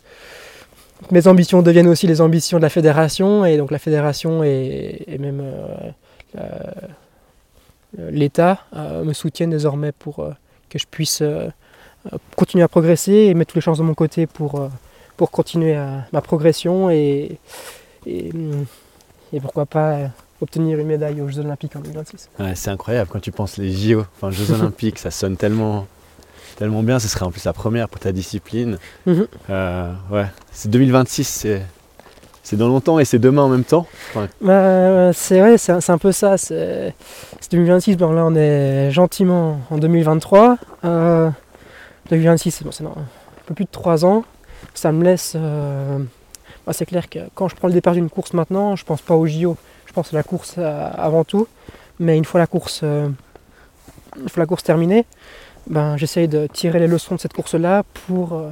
mes 1.10 1.26
ambitions 1.26 1.62
deviennent 1.62 1.88
aussi 1.88 2.06
les 2.06 2.20
ambitions 2.20 2.58
de 2.58 2.62
la 2.62 2.68
fédération, 2.68 3.44
et 3.44 3.56
donc 3.56 3.72
la 3.72 3.80
fédération 3.80 4.44
et, 4.44 5.02
et 5.08 5.18
même 5.18 5.42
euh, 7.98 8.10
l'État 8.10 8.60
euh, 8.74 9.04
me 9.04 9.12
soutiennent 9.12 9.50
désormais 9.50 9.92
pour 9.92 10.20
euh, 10.20 10.32
que 10.72 10.78
je 10.78 10.86
puisse 10.90 11.20
euh, 11.20 11.48
euh, 12.12 12.16
continuer 12.36 12.64
à 12.64 12.68
progresser 12.68 13.12
et 13.12 13.34
mettre 13.34 13.50
toutes 13.50 13.56
les 13.56 13.60
chances 13.60 13.78
de 13.78 13.82
mon 13.82 13.94
côté 13.94 14.26
pour, 14.26 14.60
euh, 14.60 14.68
pour 15.16 15.30
continuer 15.30 15.74
à- 15.76 16.06
ma 16.12 16.20
progression 16.22 16.88
et, 16.90 17.38
et, 18.06 18.30
et 19.32 19.40
pourquoi 19.40 19.66
pas 19.66 19.98
obtenir 20.40 20.78
une 20.78 20.86
médaille 20.88 21.20
aux 21.20 21.28
Jeux 21.28 21.40
Olympiques 21.40 21.76
en 21.76 21.80
2026. 21.80 22.30
Ouais, 22.40 22.54
c'est 22.56 22.70
incroyable 22.70 23.08
quand 23.12 23.20
tu 23.20 23.30
penses 23.32 23.58
les 23.58 23.70
JO, 23.72 24.04
enfin 24.16 24.30
Jeux 24.30 24.50
Olympiques, 24.60 24.98
ça 24.98 25.10
sonne 25.10 25.36
tellement, 25.36 25.86
tellement 26.56 26.82
bien. 26.82 26.98
Ce 26.98 27.06
serait 27.08 27.24
en 27.24 27.30
plus 27.30 27.44
la 27.44 27.52
première 27.52 27.88
pour 27.88 28.00
ta 28.00 28.10
discipline. 28.12 28.78
Mhm. 29.06 29.26
Euh, 29.50 29.92
ouais, 30.10 30.26
c'est 30.50 30.70
2026, 30.70 31.24
c'est, 31.28 31.62
c'est 32.42 32.56
dans 32.56 32.68
longtemps 32.68 32.98
et 32.98 33.04
c'est 33.04 33.18
demain 33.18 33.42
en 33.42 33.48
même 33.48 33.64
temps. 33.64 33.86
Bah, 34.40 35.12
c'est 35.12 35.40
ouais, 35.42 35.58
c'est 35.58 35.90
un, 35.90 35.98
peu 35.98 36.12
ça. 36.12 36.36
C'est 36.36 36.94
c'est 37.40 37.52
2026, 37.52 37.96
bon, 37.96 38.12
là 38.12 38.24
on 38.24 38.34
est 38.34 38.90
gentiment 38.90 39.60
en 39.70 39.78
2023. 39.78 40.58
Euh, 40.84 41.30
2026, 42.10 42.50
c'est 42.50 42.64
bon, 42.64 42.72
c'est 42.72 42.84
un 42.84 42.92
peu 43.46 43.54
plus 43.54 43.64
de 43.64 43.70
3 43.70 44.04
ans. 44.04 44.24
Ça 44.74 44.92
me 44.92 45.04
laisse. 45.04 45.34
euh, 45.36 45.98
bah, 46.66 46.72
c'est 46.72 46.86
clair 46.86 47.08
que 47.08 47.18
quand 47.34 47.48
je 47.48 47.56
prends 47.56 47.68
le 47.68 47.74
départ 47.74 47.94
d'une 47.94 48.10
course 48.10 48.32
maintenant, 48.34 48.76
je 48.76 48.84
pense 48.84 49.02
pas 49.02 49.14
au 49.14 49.26
JO. 49.26 49.56
Je 49.86 49.92
pense 49.92 50.12
à 50.12 50.16
la 50.16 50.22
course 50.22 50.54
euh, 50.58 50.88
avant 50.94 51.24
tout. 51.24 51.46
Mais 51.98 52.16
une 52.16 52.24
fois 52.24 52.40
la 52.40 52.46
course, 52.46 52.80
euh, 52.82 53.08
la 54.36 54.46
course 54.46 54.62
terminée, 54.62 55.04
ben, 55.68 55.96
j'essaye 55.96 56.28
de 56.28 56.46
tirer 56.46 56.78
les 56.78 56.86
leçons 56.86 57.14
de 57.14 57.20
cette 57.20 57.32
course-là 57.32 57.82
pour, 58.06 58.32
euh, 58.34 58.50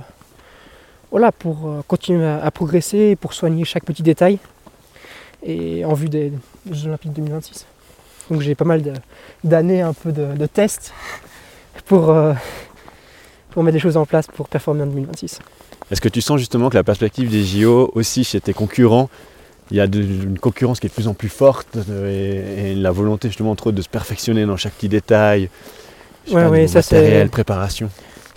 voilà, 1.11 1.33
pour 1.33 1.69
euh, 1.69 1.83
continuer 1.87 2.27
à, 2.27 2.51
progresser, 2.51 2.99
et 2.99 3.17
pour 3.17 3.33
soigner 3.35 3.65
chaque 3.65 3.85
petit 3.85 4.03
détail 4.03 4.39
et 5.45 5.85
en 5.85 5.95
vue 5.95 6.09
des 6.09 6.33
Jeux 6.71 6.89
Olympiques 6.89 7.13
2026. 7.15 7.65
Donc 8.31 8.43
j'ai 8.43 8.55
pas 8.55 8.65
mal 8.67 8.83
d'années 9.43 9.81
un 9.81 9.93
peu 9.93 10.13
de, 10.13 10.35
de 10.37 10.47
tests 10.47 10.93
pour, 11.87 12.11
euh, 12.11 12.35
pour 13.51 13.63
mettre 13.63 13.73
des 13.75 13.81
choses 13.81 13.97
en 13.97 14.07
place 14.07 14.27
pour 14.27 14.49
performer 14.49 14.83
en 14.83 14.87
2026. 14.87 15.41
Est-ce 15.91 16.01
que 16.01 16.09
tu 16.09 16.21
sens 16.21 16.39
justement 16.39 16.69
que 16.71 16.77
la 16.77 16.85
perspective 16.85 17.31
des 17.31 17.43
JO 17.43 17.91
aussi 17.95 18.23
chez 18.23 18.41
tes 18.41 18.53
concurrents, 18.53 19.09
il 19.73 19.79
y 19.79 19.81
a 19.81 19.87
de- 19.89 20.01
une 20.03 20.39
concurrence 20.39 20.79
qui 20.79 20.87
est 20.87 20.91
de 20.91 20.95
plus 20.95 21.09
en 21.09 21.15
plus 21.15 21.29
forte 21.31 21.77
euh, 21.89 22.67
et, 22.67 22.73
et 22.73 22.75
la 22.77 22.91
volonté 22.93 23.29
justement 23.29 23.51
entre 23.51 23.71
eux 23.71 23.73
de 23.73 23.83
se 23.83 23.89
perfectionner 23.89 24.45
dans 24.47 24.57
chaque 24.57 24.75
petit 24.75 24.89
détail, 24.89 25.49
Ouais, 26.29 26.35
pas, 26.43 26.51
ouais, 26.51 26.61
niveau 26.67 26.73
ça, 26.73 26.79
matériel, 26.81 27.31
préparation. 27.31 27.89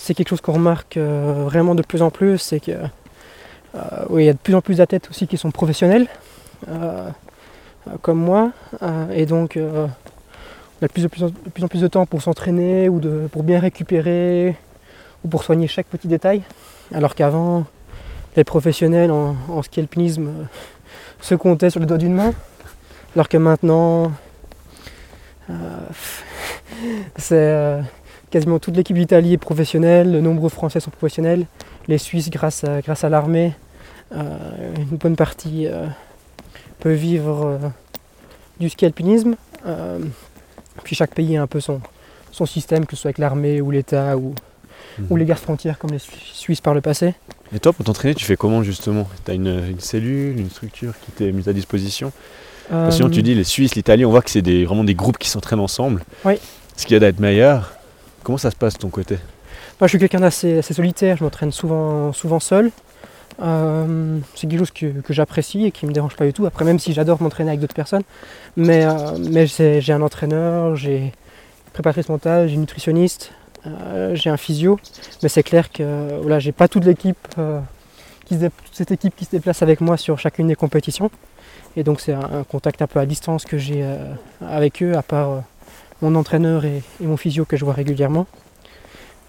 C'est 0.04 0.14
quelque 0.16 0.28
chose 0.28 0.42
qu'on 0.42 0.52
remarque 0.52 0.98
euh, 0.98 1.46
vraiment 1.46 1.76
de 1.76 1.82
plus 1.82 2.02
en 2.02 2.10
plus, 2.10 2.38
c'est 2.38 2.60
que 2.60 2.72
euh, 2.72 3.80
oui, 4.10 4.24
il 4.24 4.26
y 4.26 4.30
a 4.30 4.34
de 4.34 4.38
plus 4.38 4.54
en 4.54 4.60
plus 4.60 4.80
d'athlètes 4.80 5.10
aussi 5.10 5.28
qui 5.28 5.38
sont 5.38 5.50
professionnels, 5.50 6.08
euh, 6.68 7.08
comme 8.02 8.20
moi, 8.20 8.52
et 9.14 9.26
donc 9.26 9.58
on 9.58 9.86
a 10.86 10.88
de 10.88 10.92
plus, 10.92 11.06
en 11.06 11.68
plus, 11.70 11.80
de 11.80 11.88
temps 11.88 12.06
pour 12.06 12.22
s'entraîner 12.22 12.90
ou 12.90 13.00
de, 13.00 13.30
pour 13.32 13.44
bien 13.44 13.62
récupérer 13.62 14.58
ou 15.24 15.30
pour 15.30 15.46
soigner 15.46 15.68
chaque 15.68 15.88
petit 15.88 16.10
détail, 16.10 16.42
alors 16.94 17.16
qu'avant 17.16 17.64
les 18.36 18.44
professionnels 18.44 19.10
en, 19.10 19.38
en 19.48 19.62
ski 19.62 19.80
alpinisme 19.80 20.32
se 21.22 21.34
comptaient 21.34 21.70
sur 21.70 21.80
le 21.80 21.86
doigt 21.86 21.98
d'une 21.98 22.14
main, 22.14 22.34
alors 23.16 23.30
que 23.30 23.38
maintenant 23.38 24.12
c'est 27.16 27.80
quasiment 28.34 28.58
toute 28.58 28.75
l'équipe 28.75 28.98
d'Italie 28.98 29.34
est 29.34 29.38
professionnelle, 29.38 30.12
de 30.12 30.20
nombreux 30.20 30.50
Français 30.50 30.80
sont 30.80 30.90
professionnels, 30.90 31.46
les 31.88 32.00
Suisses 32.00 32.32
grâce 32.32 32.63
à, 32.63 32.82
grâce 32.82 33.04
à 33.04 33.10
l'armée, 33.10 33.54
euh, 34.16 34.75
une 34.75 34.98
bonne 34.98 35.16
partie 35.16 35.68
euh, 35.68 35.86
peut 36.80 36.94
vivre 36.94 37.46
euh, 37.46 37.68
du 38.60 38.70
ski 38.70 38.86
alpinisme. 38.86 39.36
puis 40.84 40.96
chaque 40.96 41.13
pays 41.13 41.38
a 41.38 41.44
un 41.44 41.48
peu 41.48 41.60
son, 41.60 41.80
son 42.32 42.48
système, 42.48 42.88
que 42.88 42.96
ce 42.96 43.04
soit 43.04 43.10
avec 43.10 43.20
l'armée 43.20 43.62
ou 43.62 43.70
l'État 43.70 44.18
ou, 44.18 44.34
ou 45.12 45.16
les 45.16 45.25
gardes 45.25 45.40
frontières 45.40 45.78
comme 45.78 45.92
les 45.92 46.00
Su- 46.00 46.12
Suisses 46.34 46.62
par 46.62 46.74
le 46.74 46.82
passé. 46.82 47.13
Et 47.54 47.60
toi, 47.60 47.72
pour 47.72 47.86
t'entraîner, 47.86 48.16
tu 48.16 48.25
fais 48.25 48.36
comment 48.36 48.63
justement? 48.63 49.08
Tu 49.25 49.30
as 49.32 49.36
une, 49.36 49.63
une 49.70 49.80
cellule, 49.80 50.40
une 50.40 50.50
structure 50.50 50.94
qui 51.06 51.12
t'est 51.12 51.32
mise 51.32 51.48
à 51.48 51.54
disposition? 51.54 52.12
Parce 52.70 52.90
que 52.90 52.96
sinon, 52.96 53.10
tu 53.12 53.22
dis 53.22 53.36
les 53.36 53.44
Suisses, 53.44 53.75
l'Italie, 53.75 54.06
on 54.06 54.10
voit 54.10 54.24
que 54.24 54.32
c'est 54.32 54.42
des, 54.42 54.66
vraiment 54.66 54.84
des 54.84 54.96
groupes 54.96 55.20
qui 55.20 55.30
s'entraînent 55.30 55.60
ensemble. 55.60 56.04
Oui. 56.25 56.36
Ce 56.75 56.88
qui 56.88 56.96
aide 56.96 57.04
à 57.04 57.10
être 57.10 57.20
meilleur. 57.20 57.75
Comment 58.24 58.38
ça 58.38 58.51
se 58.51 58.56
passe 58.56 58.75
de 58.75 58.80
ton 58.80 58.89
côté? 58.89 59.15
Moi, 59.80 59.88
je 59.88 59.89
suis 59.89 60.00
quelqu'un 60.00 60.22
d'assez 60.22 60.60
assez 60.60 60.74
solitaire, 60.74 61.18
je 61.18 61.24
m'entraîne 61.24 61.51
souvent, 61.51 62.13
souvent 62.13 62.39
seul. 62.39 62.72
Euh, 63.42 64.20
c'est 64.36 64.48
quelque 64.48 64.60
chose 64.60 64.72
que, 64.72 65.01
j'apprécie 65.10 65.65
et 65.65 65.72
qui 65.72 65.86
ne 65.86 65.89
me 65.89 65.94
dérange 65.94 66.15
pas 66.15 66.25
du 66.25 66.34
tout. 66.34 66.46
Après, 66.46 66.65
même 66.65 66.80
si 66.80 66.94
j'adore 66.94 67.22
m'entraîner 67.22 67.50
avec 67.50 67.60
d'autres 67.60 67.75
personnes, 67.75 68.03
mais, 68.56 68.86
euh, 68.86 69.80
j'ai 69.80 69.94
un 69.94 70.01
entraîneur, 70.01 70.75
j'ai 70.75 70.98
une 70.98 71.12
préparatrice 71.74 72.10
mentale, 72.10 72.48
j'ai 72.48 72.53
une 72.56 72.62
nutritionniste, 72.62 73.32
euh, 73.65 74.15
j'ai 74.15 74.30
un 74.30 74.38
physio. 74.38 74.80
Mais 75.22 75.30
c'est 75.30 75.44
clair 75.44 75.72
que 75.72 76.20
voilà, 76.22 76.39
j'ai 76.39 76.51
pas 76.51 76.68
toute 76.68 76.86
l'équipe, 76.86 77.18
qui 78.25 78.36
se 78.36 78.46
cette 78.72 78.92
équipe 78.92 79.15
qui 79.15 79.25
se 79.25 79.32
déplace 79.32 79.62
avec 79.62 79.82
moi 79.82 79.98
sur 79.98 80.20
chacune 80.20 80.48
des 80.48 80.56
compétitions. 80.56 81.12
Et 81.75 81.84
donc 81.84 82.00
c'est 82.00 82.13
un, 82.13 82.44
contact 82.48 82.82
un 82.82 82.88
peu 82.88 83.00
à 83.00 83.06
distance 83.06 83.46
que 83.46 83.58
j'ai 83.58 83.84
avec 84.42 84.82
eux, 84.84 84.96
à 84.96 85.01
part 85.01 85.44
mon 86.04 86.16
entraîneur 86.16 86.66
et, 86.66 86.84
mon 87.00 87.18
physio 87.18 87.46
que 87.46 87.58
je 87.58 87.66
vois 87.66 87.74
régulièrement. 87.74 88.28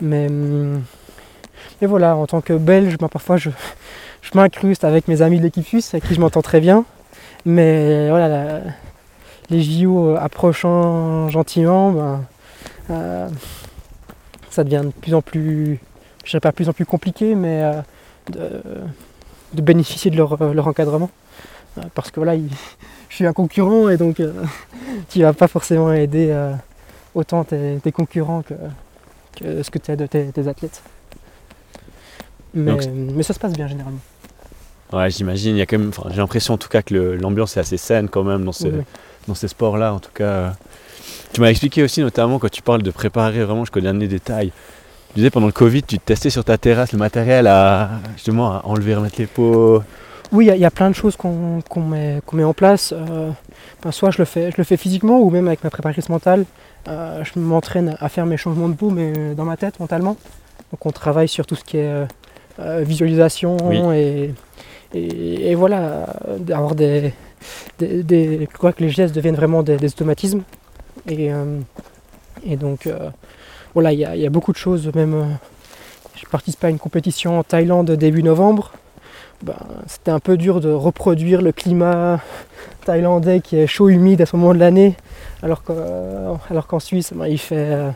Mais, 0.00 0.26
hum, 0.26 0.82
voilà, 1.80 2.16
en 2.16 2.26
tant 2.26 2.40
que 2.40 2.52
Belge, 2.54 2.96
ben, 2.98 3.08
parfois 3.08 3.36
je, 3.36 3.50
je 4.22 4.30
m'incruste 4.34 4.84
avec 4.84 5.06
mes 5.08 5.22
amis 5.22 5.38
de 5.38 5.44
l'équipe 5.44 5.66
suisse 5.66 5.94
avec 5.94 6.06
qui 6.06 6.14
je 6.14 6.20
m'entends 6.20 6.42
très 6.42 6.60
bien. 6.60 6.84
Mais 7.46 8.08
voilà, 8.08 8.60
les 9.50 9.62
JO 9.62 10.16
approchant 10.16 11.28
gentiment, 11.28 11.92
ben, 11.92 12.24
euh, 12.90 13.28
ça 14.50 14.64
devient 14.64 14.82
de 14.84 14.90
plus 14.90 15.14
en 15.14 15.22
plus, 15.22 15.78
je 16.24 16.30
dirais 16.30 16.40
pas 16.40 16.52
plus 16.52 16.68
en 16.68 16.72
plus 16.72 16.86
compliqué, 16.86 17.34
mais 17.34 17.62
euh, 17.62 18.60
de, 19.52 19.62
bénéficier 19.62 20.10
de 20.10 20.16
leur, 20.16 20.66
encadrement. 20.66 21.10
Euh, 21.78 21.82
Parce 21.94 22.10
que 22.10 22.20
voilà, 22.20 22.34
il- 22.34 22.48
je 23.14 23.18
suis 23.18 23.26
un 23.28 23.32
concurrent 23.32 23.88
et 23.88 23.96
donc 23.96 24.18
euh, 24.18 24.32
tu 25.08 25.20
vas 25.22 25.32
pas 25.32 25.46
forcément 25.46 25.92
aider 25.92 26.30
euh, 26.30 26.52
autant 27.14 27.44
tes, 27.44 27.78
tes 27.80 27.92
concurrents 27.92 28.42
que, 28.42 28.54
que 29.36 29.62
ce 29.62 29.70
que 29.70 29.78
tu 29.78 29.92
aides 29.92 30.08
tes, 30.10 30.24
tes 30.32 30.48
athlètes. 30.48 30.82
Mais, 32.54 32.72
Donc, 32.72 32.82
mais 32.92 33.22
ça 33.22 33.32
se 33.32 33.38
passe 33.38 33.52
bien 33.52 33.68
généralement. 33.68 34.00
Ouais, 34.92 35.10
j'imagine. 35.10 35.54
Il 35.54 35.58
y 35.60 35.62
a 35.62 35.66
quand 35.66 35.78
même. 35.78 35.92
J'ai 36.10 36.16
l'impression 36.16 36.54
en 36.54 36.58
tout 36.58 36.68
cas 36.68 36.82
que 36.82 36.94
l'ambiance 36.94 37.56
est 37.56 37.60
assez 37.60 37.76
saine 37.76 38.08
quand 38.08 38.24
même 38.24 38.44
dans 38.44 38.50
Oui, 38.62 38.70
oui. 38.72 38.82
dans 39.28 39.34
ces 39.36 39.46
sports-là. 39.46 39.94
En 39.94 40.00
tout 40.00 40.10
cas, 40.12 40.54
tu 41.32 41.40
m'as 41.40 41.50
expliqué 41.50 41.84
aussi 41.84 42.00
notamment 42.00 42.40
quand 42.40 42.50
tu 42.50 42.62
parles 42.62 42.82
de 42.82 42.90
préparer 42.90 43.44
vraiment 43.44 43.62
jusqu'au 43.64 43.80
dernier 43.80 44.08
détail. 44.08 44.50
Tu 45.10 45.20
disais 45.20 45.30
pendant 45.30 45.46
le 45.46 45.52
Covid, 45.52 45.84
tu 45.84 46.00
testais 46.00 46.30
sur 46.30 46.44
ta 46.44 46.58
terrasse 46.58 46.90
le 46.90 46.98
matériel 46.98 47.46
à 47.46 47.90
justement 48.16 48.50
à 48.50 48.62
enlever, 48.64 48.96
remettre 48.96 49.20
les 49.20 49.26
pots. 49.26 49.82
Oui, 50.34 50.46
il 50.46 50.48
y 50.48 50.50
a- 50.50 50.56
il 50.56 50.60
y, 50.60 50.64
a 50.64 50.70
plein 50.72 50.90
de 50.90 50.94
choses 50.96 51.16
qu'on 51.16 51.62
met, 51.80 52.44
en 52.44 52.52
place. 52.52 52.92
Euh, 52.92 53.30
ben, 53.82 53.92
soit 53.92 54.10
je 54.10 54.18
le, 54.18 54.24
fais, 54.24 54.50
je 54.50 54.56
le 54.58 54.64
fais 54.64 54.76
physiquement 54.76 55.20
ou 55.20 55.30
même 55.30 55.46
avec 55.46 55.62
ma 55.62 55.70
préparatrice 55.70 56.08
mentale. 56.08 56.44
Euh, 56.88 57.22
je 57.22 57.38
m'entraîne 57.38 57.96
à 58.00 58.08
faire 58.08 58.26
mes 58.26 58.36
changements 58.36 58.68
de 58.68 58.74
peau, 58.74 58.90
mais 58.90 59.12
dans 59.36 59.44
ma 59.44 59.56
tête, 59.56 59.78
mentalement. 59.78 60.16
Donc 60.72 60.84
on 60.86 60.90
travaille 60.90 61.28
sur 61.28 61.46
tout 61.46 61.54
ce 61.54 61.62
qui 61.62 61.76
est 61.76 61.86
euh, 61.86 62.04
euh, 62.58 62.82
visualisation 62.84 63.56
Oui. 63.62 63.78
et, 63.96 64.34
et, 64.92 65.50
et 65.52 65.54
voilà, 65.54 66.06
euh, 66.26 66.38
d'avoir 66.38 66.74
des, 66.74 67.14
des, 67.78 68.02
des- 68.02 68.48
je 68.50 68.56
crois 68.58 68.72
que 68.72 68.82
les 68.82 68.90
gestes 68.90 69.14
deviennent 69.14 69.36
vraiment 69.36 69.62
des, 69.62 69.76
des 69.76 69.88
automatismes. 69.88 70.42
Et, 71.08 71.32
euh, 71.32 71.60
et 72.44 72.56
donc 72.56 72.88
euh, 72.88 73.08
voilà, 73.72 73.92
il 73.92 73.98
y, 73.98 74.02
y 74.22 74.26
a 74.26 74.30
beaucoup 74.30 74.52
de 74.52 74.56
choses. 74.58 74.90
Même, 74.96 75.14
euh, 75.14 75.24
je 76.16 76.26
participe 76.26 76.64
à 76.64 76.70
une 76.70 76.78
compétition 76.80 77.38
en 77.38 77.44
Thaïlande 77.44 77.92
début 77.92 78.24
novembre 78.24 78.72
ben, 79.44 79.56
c'était 79.86 80.10
un 80.10 80.20
peu 80.20 80.36
dur 80.36 80.60
de 80.60 80.70
reproduire 80.70 81.42
le 81.42 81.52
climat 81.52 82.20
thaïlandais 82.86 83.40
qui 83.40 83.56
est 83.56 83.66
chaud, 83.66 83.88
humide 83.88 84.22
à 84.22 84.26
ce 84.26 84.36
moment 84.36 84.54
de 84.54 84.58
l'année, 84.58 84.96
alors 85.42 85.62
qu'en 85.62 86.40
alors 86.50 86.66
qu'en 86.66 86.80
Suisse, 86.80 87.12
ben, 87.14 87.26
il 87.26 87.38
fait 87.38 87.56
euh, 87.56 87.90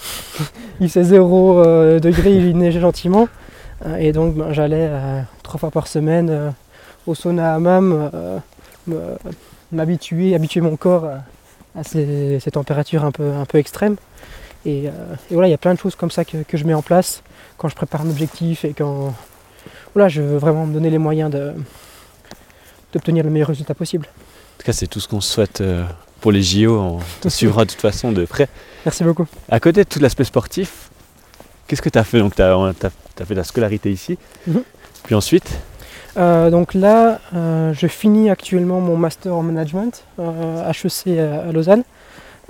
il 0.80 0.88
fait 0.88 1.04
0 1.04 1.58
euh, 1.58 2.00
degré, 2.00 2.34
il 2.34 2.56
neige 2.56 2.78
gentiment. 2.78 3.28
Euh, 3.86 3.96
et 3.96 4.12
donc 4.12 4.34
ben, 4.34 4.52
j'allais 4.52 4.88
euh, 4.90 5.20
trois 5.42 5.58
fois 5.58 5.70
par 5.70 5.86
semaine 5.86 6.30
euh, 6.30 6.50
au 7.06 7.14
sauna 7.14 7.54
hammam, 7.54 8.10
euh, 8.14 8.38
m'habituer, 9.72 10.34
habituer 10.34 10.60
mon 10.60 10.76
corps 10.76 11.08
à, 11.76 11.84
ces, 11.84 12.40
températures 12.52 13.04
un 13.04 13.12
peu, 13.12 13.30
un 13.32 13.44
peu 13.44 13.58
extrêmes. 13.58 13.96
Et, 14.64 14.88
euh, 14.88 14.90
et 15.30 15.34
voilà, 15.34 15.48
il 15.48 15.50
y 15.50 15.54
a 15.54 15.58
plein 15.58 15.74
de 15.74 15.78
choses 15.78 15.96
comme 15.96 16.10
ça 16.10 16.24
que, 16.24 16.38
que 16.38 16.56
je 16.56 16.64
mets 16.64 16.74
en 16.74 16.82
place 16.82 17.22
quand 17.58 17.68
je 17.68 17.74
prépare 17.74 18.02
un 18.02 18.10
objectif 18.10 18.64
et 18.64 18.72
quand, 18.72 19.12
voilà, 19.94 20.08
je 20.08 20.22
veux 20.22 20.36
vraiment 20.38 20.66
me 20.66 20.72
donner 20.74 20.90
les 20.90 20.98
moyens 20.98 21.30
de- 21.30 21.52
d'obtenir 22.92 23.24
le 23.24 23.30
meilleur 23.30 23.48
résultat 23.48 23.74
possible. 23.74 24.06
En 24.06 24.58
tout 24.58 24.66
cas, 24.66 24.72
c'est 24.72 24.86
tout 24.86 25.00
ce 25.00 25.08
qu'on 25.08 25.20
souhaite 25.20 25.60
euh, 25.60 25.84
pour 26.20 26.32
les 26.32 26.42
JO. 26.42 26.78
On 26.78 26.98
te 27.20 27.28
suivra 27.28 27.64
de 27.64 27.70
toute 27.70 27.80
façon 27.80 28.12
de 28.12 28.24
près. 28.24 28.48
Merci 28.84 29.02
beaucoup. 29.04 29.26
À 29.48 29.60
côté 29.60 29.84
de 29.84 29.88
tout 29.88 29.98
l'aspect 30.00 30.24
sportif, 30.24 30.90
qu'est-ce 31.66 31.82
que 31.82 31.88
tu 31.88 31.98
as 31.98 32.04
fait? 32.04 32.18
Donc, 32.18 32.34
tu 32.36 32.42
as, 32.42 32.74
fait 33.26 33.34
ta 33.34 33.44
scolarité 33.44 33.90
ici. 33.90 34.18
Mhm. 34.46 34.62
Puis 35.04 35.14
ensuite, 35.14 35.48
Euh, 36.18 36.50
donc 36.50 36.74
là, 36.74 37.20
euh, 37.34 37.72
je 37.72 37.86
finis 37.86 38.28
actuellement 38.28 38.80
mon 38.82 38.98
master 38.98 39.34
en 39.34 39.42
management 39.42 40.04
euh, 40.18 40.70
HEC 40.70 41.18
à, 41.18 41.48
à 41.48 41.52
Lausanne. 41.52 41.84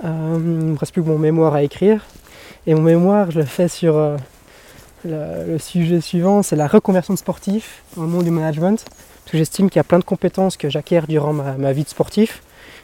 Il 0.03 0.09
ne 0.09 0.73
me 0.73 0.77
reste 0.77 0.91
plus 0.91 1.01
que 1.01 1.07
mon 1.07 1.17
mémoire 1.17 1.53
à 1.53 1.63
écrire. 1.63 2.01
Et 2.67 2.75
mon 2.75 2.81
mémoire, 2.81 3.31
je 3.31 3.39
le 3.39 3.45
fais 3.45 3.69
sur 3.69 3.95
le, 5.05 5.57
sujet 5.57 6.01
suivant, 6.01 6.43
c'est 6.43 6.55
la 6.55 6.67
reconversion 6.67 7.13
de 7.13 7.19
sportif 7.19 7.83
dans 7.95 8.03
le 8.03 8.09
monde 8.09 8.23
du 8.23 8.31
management. 8.31 8.85
J'estime 9.31 9.69
qu'il 9.69 9.77
y 9.77 9.79
a 9.79 9.83
plein 9.83 9.99
de 9.99 10.03
compétences 10.03 10.57
que 10.57 10.69
j'acquiers 10.69 11.01
durant 11.07 11.33
ma, 11.33 11.73
vie 11.73 11.83
de 11.83 11.89
sportif 11.89 12.43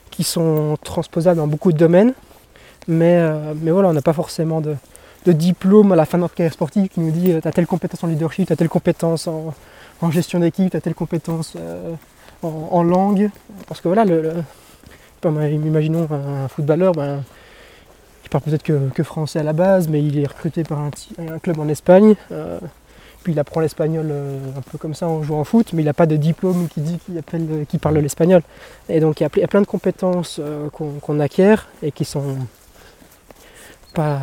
qui 0.10 0.24
sont 0.24 0.78
transposables 0.84 1.38
dans 1.38 1.48
beaucoup 1.48 1.72
de 1.72 1.78
domaines. 1.78 2.14
Mais, 2.88 3.18
euh, 3.18 3.54
mais 3.62 3.72
voilà, 3.72 3.90
on 3.90 3.94
n'a 3.94 4.02
pas 4.02 4.14
forcément 4.14 4.62
de, 4.62 4.76
diplôme 5.28 5.92
à 5.92 5.96
la 5.96 6.06
fin 6.06 6.18
de 6.18 6.24
notre 6.24 6.34
carrière 6.34 6.54
sportive 6.54 6.88
qui 6.88 7.02
nous 7.02 7.12
dit 7.12 7.36
tu 7.40 7.48
as 7.48 7.52
telle 7.52 7.68
compétence 7.68 8.04
en 8.04 8.08
leadership, 8.08 8.48
tu 8.48 8.54
as 8.54 8.56
telle 8.56 8.70
compétence 8.70 9.28
en, 9.28 9.54
gestion 10.10 10.40
d'équipe, 10.40 10.72
tu 10.72 10.78
as 10.78 10.82
telle 10.82 10.96
compétence 10.96 11.54
euh, 11.56 11.94
en, 12.42 12.82
langue. 12.82 13.30
Parce 13.68 13.80
que 13.80 13.90
voilà, 13.90 14.06
imaginons 15.24 16.08
un, 16.10 16.46
un 16.46 16.48
footballeur, 16.48 16.94
ben, 16.94 17.22
il 18.30 18.32
parle 18.32 18.44
peut-être 18.44 18.62
que, 18.64 18.90
que 18.94 19.02
français 19.02 19.40
à 19.40 19.44
la 19.44 19.54
base, 19.54 19.88
mais 19.88 20.04
il 20.04 20.20
est 20.20 20.28
recruté 20.28 20.64
par 20.64 20.78
un, 20.80 20.92
club 21.40 21.60
en 21.60 21.68
Espagne. 21.68 22.14
euh, 22.32 22.60
puis 23.24 23.34
il 23.34 23.40
apprend 23.40 23.60
l'espagnol 23.60 24.06
euh, 24.12 24.38
un 24.58 24.62
peu 24.62 24.78
comme 24.78 24.94
ça 24.94 25.08
en 25.08 25.24
jouant 25.24 25.42
au 25.42 25.44
foot, 25.44 25.74
mais 25.74 25.82
il 25.82 25.86
n'a 25.86 25.94
pas 25.94 26.06
de 26.06 26.16
diplôme 26.16 26.68
qui 26.70 26.80
dit 26.80 27.00
qu'il 27.68 27.80
parle 27.80 27.98
l'espagnol. 27.98 28.42
Et 28.88 29.00
donc 29.02 29.20
il 29.20 29.24
y 29.24 29.44
a 29.44 29.48
plein 29.48 29.62
de 29.62 29.66
compétences 29.66 30.40
euh, 30.40 30.70
qu'on 30.70 31.20
acquiert 31.20 31.68
et 31.84 31.92
qui 31.92 32.06
sont 32.06 32.38
pas, 33.94 34.20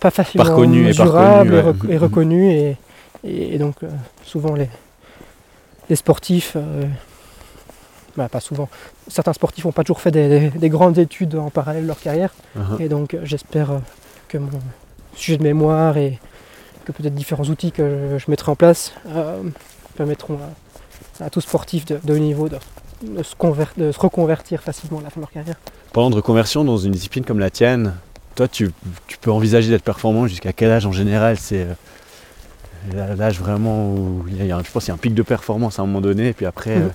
pas 0.00 0.10
facilement 0.10 0.44
pas 0.44 0.50
mesurables 0.88 1.54
et, 1.54 1.60
reconnues, 1.60 1.92
et 1.94 1.98
reconnues. 1.98 2.50
Et, 2.50 2.76
et- 3.24 3.54
et 3.54 3.58
donc 3.58 3.76
souvent 4.24 4.54
les, 4.54 4.68
les 5.88 5.96
sportifs, 5.96 6.56
bah, 8.16 8.28
pas 8.28 8.40
souvent, 8.40 8.68
certains 9.08 9.32
sportifs 9.32 9.64
n'ont 9.64 9.72
pas 9.72 9.82
toujours 9.84 10.00
fait 10.00 10.10
des, 10.10 10.28
des- 10.28 10.50
des 10.50 10.68
grandes 10.68 10.98
études 10.98 11.34
en 11.36 11.50
parallèle 11.50 11.82
de 11.82 11.88
leur 11.88 12.00
carrière. 12.00 12.32
Uh-huh. 12.58 12.80
Et 12.82 12.88
donc 12.88 13.14
euh, 13.14 13.20
j'espère 13.24 13.70
euh, 13.72 13.78
que 14.28 14.38
mon 14.38 14.48
sujet 15.14 15.36
de 15.38 15.42
mémoire 15.42 15.96
et 15.96 16.18
que 16.84 16.92
peut-être 16.92 17.14
différents 17.14 17.44
outils 17.44 17.72
que 17.72 18.16
je 18.18 18.30
mettrai 18.30 18.50
en 18.52 18.56
place 18.56 18.92
euh, 19.08 19.42
permettront 19.96 20.38
à, 21.20 21.24
à 21.26 21.30
tout 21.30 21.40
sportif 21.40 21.84
de, 21.84 21.98
de 22.02 22.14
haut 22.14 22.18
niveau 22.18 22.48
de, 22.48 22.56
de 23.02 23.22
se 23.22 23.34
conver- 23.34 23.66
de 23.76 23.92
se 23.92 23.98
reconvertir 24.00 24.60
facilement 24.62 24.98
à 25.00 25.02
la 25.02 25.10
fin 25.10 25.16
de 25.20 25.22
leur 25.22 25.30
carrière. 25.32 25.56
Parlant 25.92 26.10
de 26.10 26.16
reconversion 26.16 26.64
dans 26.64 26.76
une 26.78 26.92
discipline 26.92 27.24
comme 27.24 27.38
la 27.40 27.50
tienne, 27.50 27.94
toi 28.34 28.48
tu, 28.48 28.70
tu 29.08 29.18
peux 29.18 29.30
envisager 29.30 29.68
d'être 29.70 29.82
performant 29.84 30.26
jusqu'à 30.26 30.52
quel 30.52 30.70
âge 30.70 30.86
en 30.86 30.92
général? 30.92 31.36
C'est 31.38 31.66
euh, 32.94 33.14
l'âge 33.16 33.38
vraiment 33.38 33.92
où 33.92 34.24
il 34.28 34.44
y 34.46 34.50
a, 34.52 34.56
un- 34.56 34.62
je 34.62 34.70
pense 34.70 34.84
qu'il 34.84 34.88
y 34.88 34.92
a 34.92 34.94
un 34.94 34.98
pic 34.98 35.14
de 35.14 35.22
performance 35.22 35.78
à 35.78 35.82
un 35.82 35.86
moment 35.86 36.00
donné, 36.00 36.28
et 36.28 36.32
puis 36.32 36.46
après, 36.46 36.76
Mhm. 36.76 36.82
euh, 36.84 36.88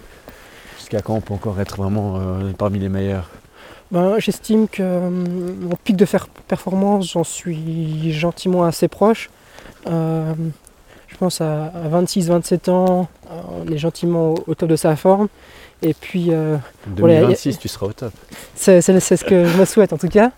jusqu'à 0.86 1.02
quand 1.02 1.16
on 1.16 1.22
peut 1.22 1.34
encore 1.34 1.60
être 1.60 1.78
vraiment 1.78 2.18
euh, 2.18 2.52
parmi 2.56 2.78
les 2.78 2.90
meilleurs? 2.90 3.28
Ben, 3.92 4.20
J'estime 4.20 4.68
que 4.68 4.84
mon 5.10 5.76
pic 5.84 5.96
de 5.96 6.06
faire 6.06 6.28
performance, 6.28 7.12
j'en 7.12 7.24
suis 7.24 8.12
gentiment 8.14 8.64
assez 8.66 8.88
proche. 8.88 9.30
Euh, 9.88 10.34
je 11.08 11.18
pense 11.18 11.42
à, 11.42 11.72
26-27 11.92 12.70
ans, 12.70 13.08
euh, 13.32 13.42
on 13.68 13.72
est 13.72 13.78
gentiment 13.80 14.34
au, 14.34 14.44
au 14.48 14.54
top 14.56 14.70
de 14.70 14.76
sa 14.76 14.96
forme. 14.96 15.28
Et 15.82 15.94
puis, 15.96 16.28
euh, 16.32 16.56
En 16.56 16.60
Voilà, 17.00 17.14
y 17.16 17.18
a- 17.18 17.22
2026, 17.22 17.58
tu 17.60 17.68
seras 17.68 17.88
au 17.88 17.94
top. 17.94 18.14
c'est 18.56 18.82
ce 18.82 19.26
que 19.26 19.46
je 19.46 19.58
me 19.58 19.66
souhaite 19.66 19.92
en 19.92 19.98
tout 19.98 20.08
cas. 20.10 20.32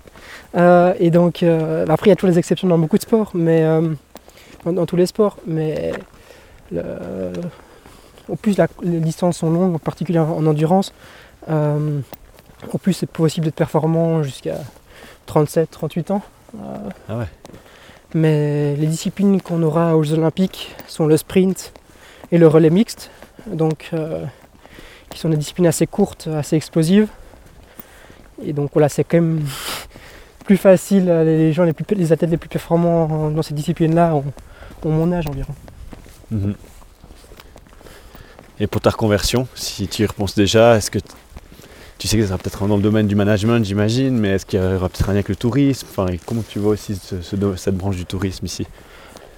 Euh, 0.56 0.94
et 1.00 1.10
donc, 1.12 1.44
euh, 1.44 1.86
après, 1.90 2.08
il 2.08 2.10
y 2.10 2.14
a 2.14 2.16
toujours 2.16 2.32
les 2.32 2.40
exceptions 2.40 2.70
dans 2.70 2.78
beaucoup 2.78 2.98
de 2.98 3.02
sports, 3.04 3.32
mais 3.34 3.64
euh, 3.64 3.82
dans, 4.66 4.72
dans 4.74 4.86
tous 4.86 4.96
les 4.96 5.08
sports. 5.08 5.38
Mais 5.46 5.92
le- 6.72 7.32
au 8.30 8.36
plus 8.36 8.58
la- 8.58 8.68
les 8.84 9.00
distances 9.00 9.38
sont 9.38 9.50
longues, 9.50 9.76
en 9.76 9.80
particulier 9.80 10.20
en, 10.20 10.30
en 10.32 10.46
endurance, 10.46 10.94
euh, 11.50 12.00
au 12.74 12.78
plus 12.78 12.94
c'est 12.94 13.06
possible 13.10 13.46
d'être 13.46 13.56
performant 13.56 14.24
jusqu'à 14.24 14.58
37, 15.28 15.70
38 15.72 16.12
ans. 16.12 16.22
Euh, 16.56 16.90
Ah 17.10 17.18
ouais. 17.18 17.26
Mais 18.14 18.76
les 18.78 18.88
disciplines 18.88 19.42
qu'on 19.42 19.62
aura 19.64 19.96
aux 19.98 20.04
Jeux 20.04 20.18
Olympiques 20.18 20.76
sont 20.88 21.06
le 21.08 21.18
sprint 21.18 21.74
et 22.32 22.38
le 22.38 22.48
relais 22.48 22.70
mixte, 22.70 23.12
donc 23.48 23.90
euh, 23.94 24.24
qui 25.10 25.20
sont 25.20 25.30
des 25.30 25.38
disciplines 25.38 25.68
assez 25.68 25.88
courtes, 25.88 26.28
assez 26.28 26.56
explosives. 26.56 27.10
Et 28.44 28.54
donc 28.54 28.72
voilà, 28.74 28.88
c'est 28.90 29.04
quand 29.04 29.18
même 29.18 29.42
plus 30.46 30.58
facile. 30.58 31.10
euh, 31.10 31.24
Les 31.26 31.54
gens 31.54 31.64
les, 31.64 31.74
plus, 31.74 31.96
les 31.96 32.12
athlètes 32.14 32.30
les 32.32 32.38
plus 32.38 32.50
performants 32.50 33.30
dans 33.30 33.42
ces 33.42 33.54
disciplines-là 33.54 34.16
ont, 34.16 34.24
ont 34.86 34.90
mon 34.92 35.12
âge 35.12 35.28
environ. 35.28 35.54
Mhm. 36.32 36.56
Et 38.60 38.68
pour 38.68 38.82
ta 38.82 38.90
reconversion, 38.90 39.48
si 39.54 39.88
tu 39.88 40.02
y 40.02 40.06
repenses 40.06 40.36
déjà, 40.36 40.76
est-ce 40.78 40.90
que 40.90 41.00
tu 41.98 42.08
sais 42.08 42.18
que 42.18 42.24
ça 42.24 42.30
sera 42.30 42.38
peut-être 42.38 42.68
dans 42.68 42.76
le 42.76 42.82
domaine 42.82 43.08
du 43.08 43.16
management, 43.16 43.64
j'imagine, 43.64 44.18
mais 44.18 44.30
est-ce 44.30 44.46
qu'il 44.46 44.60
y 44.60 44.64
aura 44.64 44.90
peut-être 44.90 45.10
un 45.10 45.14
lien 45.14 45.18
avec 45.18 45.30
le 45.30 45.36
tourisme? 45.36 45.88
Enfin, 45.90 46.08
comment 46.26 46.44
tu 46.48 46.60
vois 46.60 46.72
aussi 46.72 46.96
cette 46.96 47.76
branche 47.76 47.96
du 47.96 48.06
tourisme 48.06 48.46
ici? 48.46 48.66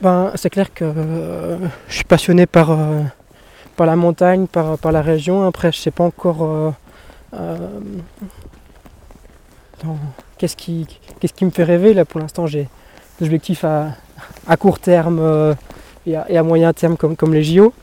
Ben, 0.02 0.32
c'est 0.36 0.50
clair 0.50 0.74
que 0.74 0.86
euh, 0.86 1.58
je 1.90 1.96
suis 1.96 2.04
passionné 2.06 2.46
par, 2.46 2.72
euh, 2.72 3.02
par 3.76 3.86
la 3.88 3.98
montagne, 3.98 4.48
par, 4.48 4.78
par 4.78 4.94
la 4.94 5.02
région. 5.02 5.46
Après, 5.46 5.72
je 5.74 5.78
sais 5.78 5.92
pas 5.92 6.06
encore 6.06 6.74
euh, 7.34 7.58
qu'est-ce 10.38 10.56
qui, 10.56 10.88
qui 11.36 11.46
me 11.46 11.52
fait 11.52 11.66
rêver. 11.66 11.94
Là, 11.94 12.06
pour 12.06 12.22
l'instant, 12.22 12.48
j'ai 12.48 12.70
des 13.20 13.26
objectifs 13.26 13.66
à, 13.66 13.90
à 14.48 14.56
court 14.56 14.80
terme 14.80 15.56
et, 16.06 16.16
à, 16.16 16.26
et 16.32 16.38
à 16.38 16.44
moyen 16.44 16.72
terme 16.72 16.96
comme, 16.96 17.18
comme 17.18 17.34
les 17.34 17.44
JO. 17.44 17.74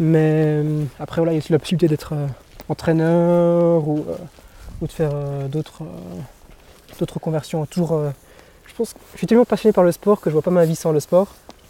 Mais 0.00 0.62
euh, 0.64 0.84
après, 0.98 1.20
voilà, 1.20 1.32
il 1.32 1.36
y 1.36 1.38
a 1.38 1.42
aussi 1.42 1.52
la 1.52 1.58
possibilité 1.58 1.88
d'être 1.88 2.12
euh, 2.14 2.26
entraîneur 2.68 3.86
ou, 3.86 4.04
euh, 4.08 4.16
ou 4.80 4.86
de 4.86 4.92
faire 4.92 5.12
d'autres 5.50 5.82
d'autres 6.98 7.18
conversions. 7.18 7.64
Toujours, 7.66 7.98
je 8.66 8.74
pense, 8.74 8.94
je 9.14 9.18
suis 9.18 9.26
tellement 9.26 9.44
passionné 9.44 9.72
par 9.72 9.82
le 9.84 9.92
sport 9.92 10.20
que 10.20 10.28
je 10.30 10.32
vois 10.34 10.42
pas 10.42 10.50
ma 10.50 10.64
vie 10.64 10.76
sans 10.76 10.92
le 10.92 11.00
sport. 11.00 11.28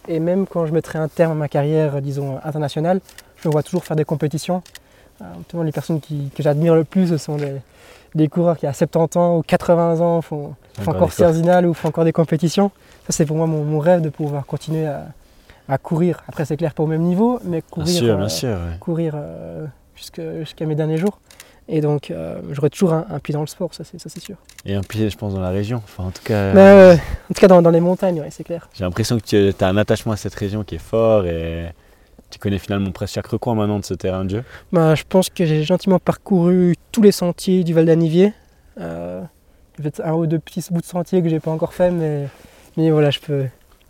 Et 0.09 0.19
même 0.19 0.47
quand 0.47 0.67
je 0.67 0.73
mettrai 0.73 0.99
un 0.99 1.09
terme 1.09 1.33
à 1.33 1.35
ma 1.37 1.49
carrière, 1.49 2.03
disons, 2.03 2.39
internationale, 2.45 3.01
je 3.37 3.49
me 3.49 3.53
vois 3.53 3.63
toujours 3.63 3.85
faire 3.85 3.97
des 3.97 4.05
compétitions. 4.05 4.63
Notamment 5.21 5.63
les 5.63 5.71
personnes 5.73 6.01
qui- 6.01 6.31
que 6.37 6.43
j'admire 6.43 6.75
le 6.75 6.83
plus, 6.85 7.07
ce 7.07 7.17
sont 7.19 7.37
les, 7.37 7.55
des 8.17 8.27
coureurs 8.29 8.59
qui 8.59 8.67
à 8.67 8.73
70 8.73 9.17
ans 9.17 9.37
ou 9.39 9.43
80 9.43 10.01
ans 10.01 10.21
font, 10.23 10.55
font 10.81 10.91
Encore. 10.91 11.13
Cerzinal 11.13 11.67
ou 11.67 11.73
font 11.75 11.89
encore 11.89 12.05
des 12.05 12.13
compétitions. 12.13 12.73
Ça, 13.07 13.13
c'est 13.13 13.25
pour 13.27 13.37
moi 13.37 13.47
mon, 13.47 13.63
mon 13.63 13.79
rêve 13.79 14.01
de 14.01 14.09
pouvoir 14.09 14.45
continuer 14.45 14.87
à, 14.87 15.07
à 15.69 15.79
courir. 15.79 16.23
Après, 16.29 16.45
c'est 16.45 16.57
clair, 16.57 16.75
pas 16.75 16.83
au 16.83 16.87
même 16.87 17.03
niveau, 17.03 17.41
mais 17.45 17.61
Bien 17.61 17.61
courir, 17.71 17.89
sûr, 17.89 18.15
euh, 18.15 18.17
bien 18.17 18.29
sûr. 18.29 18.49
ouais. 18.51 18.79
courir 18.81 19.13
euh, 19.17 19.67
jusqu'à 19.95 20.67
mes 20.67 20.75
derniers 20.75 20.97
jours. 20.99 21.21
Et 21.69 21.81
donc, 21.81 22.11
euh, 22.11 22.41
j'aurai 22.51 22.71
toujours 22.71 22.93
un, 22.93 23.07
un 23.09 23.19
pied 23.21 23.33
dans 23.33 23.41
le 23.41 23.47
sport, 23.47 23.73
ça 23.73 23.85
c'est 23.85 24.21
sûr. 24.21 24.37
Et 24.67 24.75
un 24.75 24.81
pied, 24.83 25.09
je 25.09 25.17
pense, 25.17 25.33
dans 25.35 25.41
la 25.41 25.51
région. 25.51 25.81
Enfin, 25.85 26.05
en 26.05 26.11
tout 26.11 26.23
cas, 26.25 26.35
euh, 26.35 26.95
en 26.95 27.35
tout 27.35 27.41
cas, 27.41 27.47
dans, 27.47 27.63
dans 27.63 27.71
les 27.71 27.81
montagnes, 27.81 28.21
ouais, 28.21 28.31
c'est 28.31 28.43
clair. 28.45 28.69
j'ai 28.75 28.85
l'impression 28.85 29.19
que 29.19 29.25
tu 29.53 29.65
as 29.65 29.69
un 29.69 29.77
attachement 29.77 30.13
à 30.13 30.17
cette 30.17 30.35
région 30.35 30.65
qui 30.65 30.75
est 30.75 30.83
fort 30.83 31.25
et 31.25 31.67
tu 32.31 32.39
connais 32.41 32.59
finalement 32.59 32.91
presque 32.91 33.15
chaque 33.15 33.29
recoin 33.29 33.55
maintenant 33.55 33.79
de 33.79 33.85
ce 33.85 33.95
terrain 33.95 34.25
de 34.25 34.31
jeu. 34.31 34.45
Bah, 34.73 34.95
je 34.97 35.05
pense 35.09 35.29
que 35.31 35.45
j'ai 35.45 35.63
gentiment 35.63 35.99
parcouru 36.01 36.75
tous 36.91 37.01
les 37.03 37.13
sentiers 37.13 37.63
du 37.63 37.75
Val 37.75 37.87
d'Anivier. 37.87 38.33
Euh, 38.81 39.23
il 39.79 39.85
y 39.85 39.87
a 39.87 39.91
peut-être 39.91 40.07
un 40.07 40.15
ou 40.15 40.27
deux 40.27 40.41
petits 40.41 40.65
bouts 40.71 40.81
de 40.81 40.87
sentiers 40.87 41.23
que 41.23 41.29
j'ai 41.29 41.41
pas 41.41 41.51
encore 41.53 41.75
fait, 41.75 41.91
mais, 41.93 42.27
mais 42.77 42.91
voilà, 42.91 43.11
je 43.11 43.21
peux, 43.21 43.45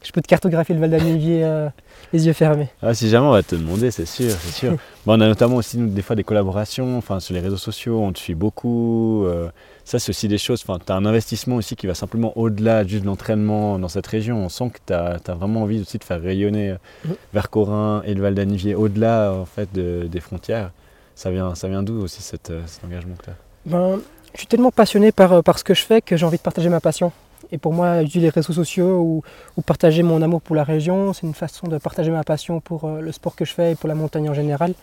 je 0.05 0.11
peux 0.13 0.21
te 0.21 0.29
cartographier 0.29 0.75
le 0.75 0.81
Val 0.81 0.91
d'Anivier 0.91 1.45
euh, 1.45 1.69
les 2.13 2.27
yeux 2.27 2.33
fermés. 2.33 2.69
Ah, 2.83 2.93
si 2.95 3.09
jamais 3.09 3.27
on 3.27 3.31
va 3.33 3.43
te 3.43 3.55
demander, 3.55 3.91
c'est 3.91 4.07
sûr, 4.07 4.31
c'est 4.31 4.53
sûr. 4.53 4.73
Bon, 5.07 5.15
on 5.19 5.21
a 5.21 5.27
notamment 5.27 5.57
aussi 5.57 5.79
nous, 5.79 5.89
des 5.89 6.03
fois 6.03 6.15
des 6.15 6.23
collaborations, 6.25 6.97
enfin 6.97 7.19
sur 7.21 7.35
les 7.35 7.41
réseaux 7.41 7.57
sociaux, 7.57 8.01
on 8.01 8.13
te 8.13 8.19
suit 8.21 8.35
beaucoup. 8.37 9.25
euh, 9.27 9.49
ça, 9.85 9.99
c'est 9.99 10.11
aussi 10.11 10.29
des 10.29 10.39
choses. 10.39 10.63
Enfin, 10.67 10.79
tu 10.85 10.93
as 10.93 10.95
un 10.95 11.05
investissement 11.05 11.57
aussi 11.57 11.75
qui 11.75 11.89
va 11.89 11.95
simplement 11.95 12.33
au-delà 12.39 12.87
juste 12.87 13.03
de 13.03 13.07
l'entraînement 13.09 13.81
dans 13.81 13.89
cette 13.89 14.07
région. 14.07 14.37
On 14.45 14.49
sent 14.49 14.71
que 14.71 14.79
tu 14.87 14.93
as, 14.93 15.19
vraiment 15.35 15.63
envie 15.63 15.81
aussi 15.81 15.99
de 15.99 16.05
faire 16.05 16.23
rayonner 16.23 16.71
euh, 16.71 17.09
vers 17.35 17.51
Corin 17.51 18.03
et 18.07 18.15
le 18.15 18.23
Val 18.23 18.35
d'Anivier, 18.35 18.75
au-delà 18.77 19.33
en 19.33 19.45
fait 19.45 19.73
de- 19.73 20.07
des 20.11 20.21
frontières. 20.21 20.71
Ça 21.17 21.31
vient, 21.33 21.55
ça 21.57 21.69
vient 21.69 21.83
d'où 21.83 22.01
aussi 22.01 22.23
cette, 22.23 22.53
cet 22.67 22.85
engagement 22.85 23.15
que 23.19 23.25
tu 23.25 23.31
as 23.31 23.37
Ben, 23.67 23.99
je 24.35 24.39
suis 24.39 24.47
tellement 24.47 24.71
passionné 24.71 25.11
par, 25.13 25.43
par 25.43 25.59
ce 25.59 25.65
que 25.65 25.75
je 25.75 25.83
fais 25.85 26.01
que 26.01 26.17
j'ai 26.17 26.25
envie 26.25 26.37
de 26.39 26.43
partager 26.43 26.69
ma 26.69 26.81
passion. 26.81 27.11
Et 27.51 27.59
pour 27.59 27.73
moi, 27.73 28.03
utiliser 28.03 28.27
les 28.27 28.31
réseaux 28.31 28.53
sociaux 28.53 29.01
ou, 29.01 29.63
partager 29.63 30.03
mon 30.03 30.23
amour 30.23 30.41
pour 30.41 30.57
la 30.57 30.65
région, 30.65 31.13
c'est 31.13 31.27
une 31.27 31.35
façon 31.35 31.69
de 31.69 31.79
partager 31.79 32.11
ma 32.11 32.25
passion 32.25 32.61
pour 32.61 32.85
euh, 32.85 33.01
le 33.01 33.13
sport 33.13 33.37
que 33.37 33.45
je 33.45 33.53
fais 33.53 33.73
et 33.73 33.75
pour 33.75 33.89
la 33.89 33.95
montagne 33.95 34.29
en 34.29 34.35
général. 34.35 34.75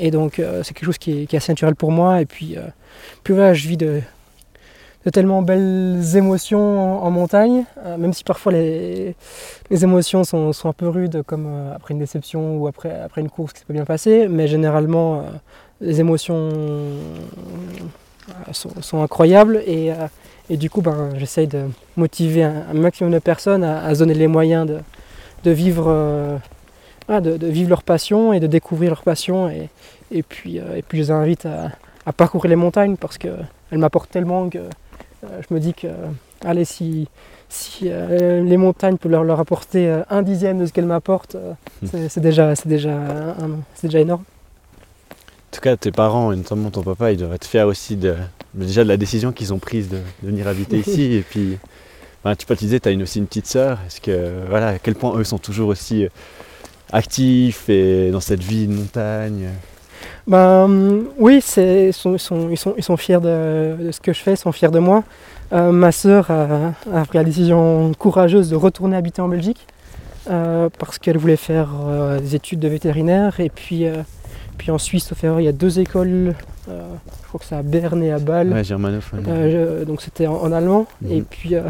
Et 0.00 0.10
donc, 0.10 0.38
euh, 0.38 0.62
c'est 0.62 0.72
quelque 0.72 0.86
chose 0.86 0.98
qui 0.98 1.22
est, 1.22 1.34
assez 1.34 1.52
naturel 1.52 1.74
pour 1.74 1.92
moi. 1.92 2.22
Et 2.22 2.26
puis, 2.26 2.56
euh, 2.56 2.62
puis 3.22 3.34
voilà, 3.34 3.52
je 3.52 3.68
vis 3.68 3.76
de, 3.76 4.00
tellement 5.12 5.42
belles 5.42 6.16
émotions 6.16 7.04
en, 7.04 7.10
montagne, 7.10 7.64
euh, 7.84 7.98
même 7.98 8.14
si 8.14 8.24
parfois 8.24 8.52
les, 8.52 9.14
les 9.70 9.84
émotions 9.84 10.24
sont, 10.24 10.52
sont 10.52 10.70
un 10.70 10.72
peu 10.72 10.88
rudes, 10.88 11.22
comme 11.26 11.70
après 11.74 11.92
une 11.92 12.00
déception 12.00 12.56
ou 12.56 12.66
après, 12.66 12.98
après 13.00 13.20
une 13.20 13.28
course 13.28 13.52
qui 13.52 13.60
s'est 13.60 13.66
pas 13.66 13.74
bien 13.74 13.84
passée. 13.84 14.26
Mais 14.28 14.48
généralement, 14.48 15.24
les 15.82 16.00
émotions 16.00 16.50
sont, 18.52 18.70
sont 18.80 19.02
incroyables 19.02 19.62
et, 19.66 19.92
et 20.50 20.56
du 20.56 20.68
coup 20.68 20.82
ben, 20.82 21.10
j'essaye 21.16 21.46
de 21.46 21.62
motiver 21.96 22.42
un, 22.42 22.64
un 22.70 22.74
maximum 22.74 23.12
de 23.12 23.18
personnes 23.18 23.64
à, 23.64 23.82
à 23.84 23.94
se 23.94 24.00
donner 24.00 24.14
les 24.14 24.26
moyens 24.26 24.66
de, 24.66 24.78
de 25.44 25.50
vivre 25.50 25.86
euh, 25.88 26.36
de, 27.08 27.36
de, 27.38 27.46
vivre 27.46 27.70
leur 27.70 27.82
passion 27.82 28.32
et 28.32 28.40
de 28.40 28.46
découvrir 28.46 28.90
leur 28.90 29.02
passion. 29.02 29.48
Et, 29.48 29.68
et, 30.12 30.22
puis, 30.22 30.58
et 30.58 30.82
puis 30.86 30.98
je 30.98 31.04
les 31.04 31.10
invite 31.10 31.46
à, 31.46 31.70
à 32.06 32.12
parcourir 32.12 32.50
les 32.50 32.56
montagnes 32.56 32.96
parce 32.96 33.16
qu'elles 33.18 33.38
m'apportent 33.72 34.10
tellement 34.10 34.48
que 34.48 34.58
je 35.22 35.54
me 35.54 35.60
dis 35.60 35.74
que, 35.74 35.88
allez, 36.44 36.64
si, 36.64 37.08
si 37.48 37.88
euh, 37.90 38.42
les 38.42 38.56
montagnes 38.56 38.96
peuvent 38.96 39.12
leur, 39.12 39.24
leur 39.24 39.40
apporter 39.40 39.88
euh, 39.88 40.02
un 40.08 40.22
dixième 40.22 40.58
de 40.58 40.66
ce 40.66 40.72
qu'elles 40.72 40.86
m'apportent, 40.86 41.34
euh, 41.34 41.52
Hmm. 41.82 41.86
c'est 42.10 42.20
déjà, 42.20 42.52
déjà, 42.66 42.98
déjà 43.82 44.00
énorme. 44.00 44.24
En 45.50 45.56
tout 45.56 45.60
cas, 45.60 45.76
tes 45.76 45.90
parents, 45.90 46.30
et 46.32 46.36
notamment 46.36 46.70
ton 46.70 46.82
papa, 46.82 47.10
ils 47.10 47.18
doivent 47.18 47.34
être 47.34 47.46
fiers 47.46 47.62
aussi 47.62 47.96
de, 47.96 48.14
déjà 48.54 48.84
de 48.84 48.88
la 48.88 48.96
décision 48.96 49.32
qu'ils 49.32 49.52
ont 49.52 49.58
prise 49.58 49.88
de, 49.88 49.96
de 50.22 50.28
venir 50.28 50.46
habiter 50.46 50.78
ici. 50.86 51.14
Et 51.14 51.22
puis, 51.22 51.58
ben, 52.24 52.36
tu 52.36 52.46
peux 52.46 52.54
te 52.54 52.60
disais, 52.60 52.78
tu 52.78 52.88
as 52.88 52.92
une, 52.92 53.02
aussi 53.02 53.18
une 53.18 53.26
petite 53.26 53.46
sœur. 53.46 53.78
Est-ce 53.86 54.00
que, 54.00 54.46
voilà, 54.48 54.68
à 54.68 54.78
quel 54.78 54.94
point 54.94 55.16
eux 55.16 55.24
sont 55.24 55.38
toujours 55.38 55.68
aussi 55.68 56.04
euh, 56.04 56.08
actifs 56.92 57.68
et 57.68 58.10
dans 58.10 58.20
cette 58.20 58.42
vie 58.42 58.68
de 58.68 58.74
montagne? 58.74 59.48
Ben, 60.26 61.04
oui, 61.18 61.36
ils, 61.36 61.92
sont, 61.92 62.14
ils, 62.14 62.18
sont, 62.18 62.48
ils, 62.50 62.56
sont, 62.56 62.74
ils 62.76 62.84
sont 62.84 62.96
fiers 62.96 63.20
de, 63.20 63.76
de 63.86 63.90
ce 63.90 64.00
que 64.00 64.12
je 64.12 64.20
fais, 64.20 64.34
ils 64.34 64.36
sont 64.36 64.52
fiers 64.52 64.70
de 64.70 64.78
moi. 64.78 65.02
Euh, 65.52 65.72
ma 65.72 65.90
sœur 65.90 66.30
a, 66.30 66.74
a 66.94 67.04
pris 67.04 67.18
la 67.18 67.24
décision 67.24 67.90
courageuse 67.98 68.50
de 68.50 68.56
retourner 68.56 68.96
habiter 68.96 69.20
en 69.20 69.28
Belgique 69.28 69.66
euh, 70.30 70.68
parce 70.78 70.98
qu'elle 70.98 71.18
voulait 71.18 71.36
faire 71.36 71.70
euh, 71.84 72.20
des 72.20 72.36
études 72.36 72.60
de 72.60 72.68
vétérinaire. 72.68 73.40
Et 73.40 73.50
puis, 73.50 73.86
puis 74.60 74.70
en 74.70 74.76
Suisse, 74.78 75.06
sauf 75.06 75.24
erreur, 75.24 75.40
il 75.40 75.44
y 75.44 75.48
a 75.48 75.52
deux 75.52 75.78
écoles, 75.80 76.34
euh, 76.68 76.88
je 77.22 77.28
crois 77.28 77.40
que 77.40 77.46
c'est 77.46 77.54
à 77.54 77.62
Berne 77.62 78.02
et 78.02 78.12
à 78.12 78.18
Bâle. 78.18 78.52
Ouais, 78.52 78.62
germanophone. 78.62 79.24
Euh, 79.26 79.78
je- 79.80 79.84
donc 79.84 80.02
c'était 80.02 80.26
en, 80.26 80.34
en 80.34 80.52
allemand. 80.52 80.86
Mhm. 81.00 81.12
Et 81.12 81.22
puis 81.22 81.54
euh, 81.54 81.62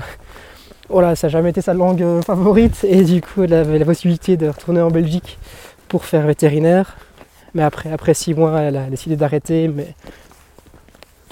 voilà, 0.89 1.15
ça 1.15 1.29
n'a 1.29 1.31
jamais 1.31 1.51
été 1.51 1.61
sa 1.61 1.73
langue 1.73 2.05
favorite. 2.27 2.83
Et 2.83 3.05
du 3.05 3.23
coup, 3.23 3.45
elle 3.45 3.55
avait 3.55 3.79
la 3.79 3.85
possibilité 3.85 4.37
de 4.37 4.49
retourner 4.49 4.81
en 4.81 4.91
Belgique 4.91 5.39
pour 5.87 6.05
faire 6.05 6.27
vétérinaire. 6.27 6.97
Mais 7.55 7.63
après, 7.63 7.93
après 7.93 8.13
six 8.13 8.35
mois, 8.35 8.61
elle 8.61 8.77
a 8.77 8.87
décidé 8.91 9.15
d'arrêter, 9.15 9.69
mais 9.69 9.95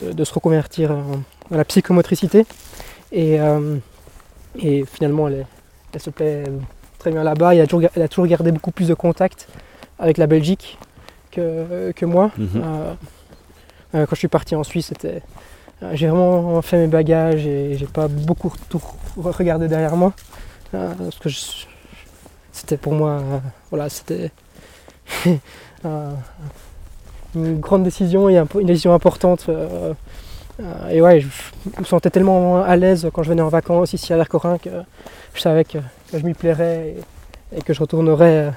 de, 0.00 0.12
de 0.12 0.24
se 0.24 0.32
reconvertir 0.32 0.92
en- 0.92 1.22
dans 1.50 1.56
la 1.56 1.64
psychomotricité. 1.64 2.46
Et, 3.10 3.40
euh, 3.40 3.76
et 4.60 4.84
finalement, 4.84 5.26
elle, 5.26 5.44
elle 5.92 6.00
se 6.00 6.10
plaît 6.10 6.44
très 7.00 7.10
bien 7.10 7.24
là-bas. 7.24 7.54
Elle, 7.54 7.62
a 7.62 7.66
toujours 7.66 7.80
ga- 7.80 7.90
elle 7.96 8.02
a 8.02 8.08
toujours 8.08 8.26
gardé 8.28 8.52
beaucoup 8.52 8.70
plus 8.70 8.86
de 8.86 8.94
contact 8.94 9.48
avec 9.98 10.18
la 10.18 10.28
Belgique 10.28 10.78
que, 11.30 11.92
que 11.92 12.06
moi. 12.06 12.30
Mhm. 12.36 12.48
Euh, 12.54 12.94
euh, 13.94 14.06
quand 14.06 14.14
je 14.14 14.18
suis 14.18 14.28
parti 14.28 14.54
en 14.54 14.64
Suisse, 14.64 14.86
c'était, 14.88 15.22
euh, 15.82 15.90
j'ai 15.94 16.08
vraiment 16.08 16.60
fait 16.62 16.78
mes 16.78 16.86
bagages 16.86 17.46
et 17.46 17.76
j'ai 17.76 17.86
pas 17.86 18.08
beaucoup 18.08 18.52
tout 18.68 18.82
regardé 19.16 19.68
derrière 19.68 19.96
moi. 19.96 20.12
Parce 20.70 21.18
que 21.18 21.30
c'était 22.52 22.76
pour 22.76 22.92
moi, 22.92 23.22
voilà, 23.70 23.88
c'était 23.88 24.30
une 27.34 27.60
grande 27.60 27.84
décision 27.84 28.28
et 28.28 28.36
une 28.36 28.66
décision 28.66 28.92
importante. 28.92 29.48
et 30.90 31.00
ouais, 31.00 31.20
je, 31.20 31.28
me 31.78 31.84
sentais 31.84 32.10
tellement 32.10 32.62
à 32.62 32.76
l'aise 32.76 33.08
quand 33.14 33.22
je 33.22 33.30
venais 33.30 33.40
en 33.40 33.48
vacances 33.48 33.94
ici 33.94 34.12
à 34.12 34.16
Vercorin 34.16 34.58
que 34.58 34.68
je 35.34 35.40
savais 35.40 35.64
que, 35.64 35.78
que 36.12 36.18
je 36.18 36.26
m'y 36.26 36.34
plairais 36.34 36.96
et, 37.52 37.56
et 37.56 37.62
que 37.62 37.72
je 37.72 37.80
retournerais 37.80 38.52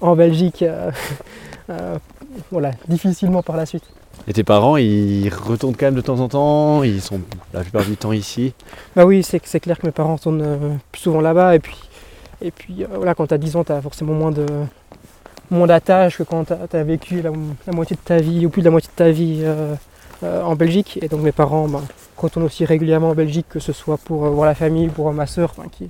en 0.00 0.16
Belgique. 0.16 0.64
euh, 1.70 1.98
voilà, 2.50 2.72
difficilement 2.88 3.42
par 3.42 3.56
la 3.56 3.66
suite. 3.66 3.84
Et 4.28 4.32
tes 4.32 4.44
parents, 4.44 4.76
ils 4.76 5.28
retournent 5.30 5.74
quand 5.74 5.86
même 5.86 5.94
de 5.94 6.00
temps 6.00 6.20
en 6.20 6.28
temps 6.28 6.82
Ils 6.82 7.00
sont 7.00 7.20
la 7.52 7.62
plupart 7.62 7.84
du 7.84 7.96
temps 7.96 8.12
ici 8.12 8.54
Bah 8.94 9.04
oui, 9.04 9.22
c'est 9.22 9.40
c'est 9.44 9.60
clair 9.60 9.78
que 9.78 9.86
mes 9.86 9.92
parents 9.92 10.18
tournent 10.18 10.42
euh, 10.42 10.74
plus 10.92 11.02
souvent 11.02 11.20
là-bas. 11.20 11.56
Et 11.56 11.58
puis, 11.58 11.78
et 12.40 12.50
puis 12.50 12.84
euh, 12.84 12.88
voilà, 12.94 13.14
quand 13.14 13.26
tu 13.26 13.34
as 13.34 13.38
10 13.38 13.56
ans, 13.56 13.64
tu 13.64 13.72
as 13.72 13.80
forcément 13.80 14.12
moins 14.12 14.30
de 14.30 14.46
moins 15.52 15.66
d'attaches 15.66 16.18
que 16.18 16.22
quand 16.22 16.44
tu 16.44 16.76
as, 16.76 16.84
vécu 16.84 17.22
la, 17.22 17.30
la 17.66 17.72
moitié 17.72 17.96
de 17.96 18.00
ta 18.00 18.16
vie 18.18 18.46
ou 18.46 18.50
plus 18.50 18.62
de 18.62 18.66
la 18.66 18.70
moitié 18.70 18.90
de 18.90 18.96
ta 18.96 19.10
vie 19.10 19.40
euh, 19.42 19.74
euh, 20.24 20.42
en 20.42 20.56
Belgique. 20.56 20.98
Et 21.02 21.08
donc 21.08 21.20
mes 21.20 21.32
parents 21.32 21.68
bah, 21.68 21.82
retournent 22.16 22.46
aussi 22.46 22.64
régulièrement 22.64 23.10
en 23.10 23.14
Belgique, 23.14 23.46
que 23.48 23.60
ce 23.60 23.72
soit 23.72 23.98
pour 23.98 24.24
euh, 24.24 24.30
voir 24.30 24.46
la 24.46 24.54
famille, 24.54 24.88
pour 24.88 25.12
ma 25.12 25.26
soeur 25.26 25.54
qui, 25.70 25.88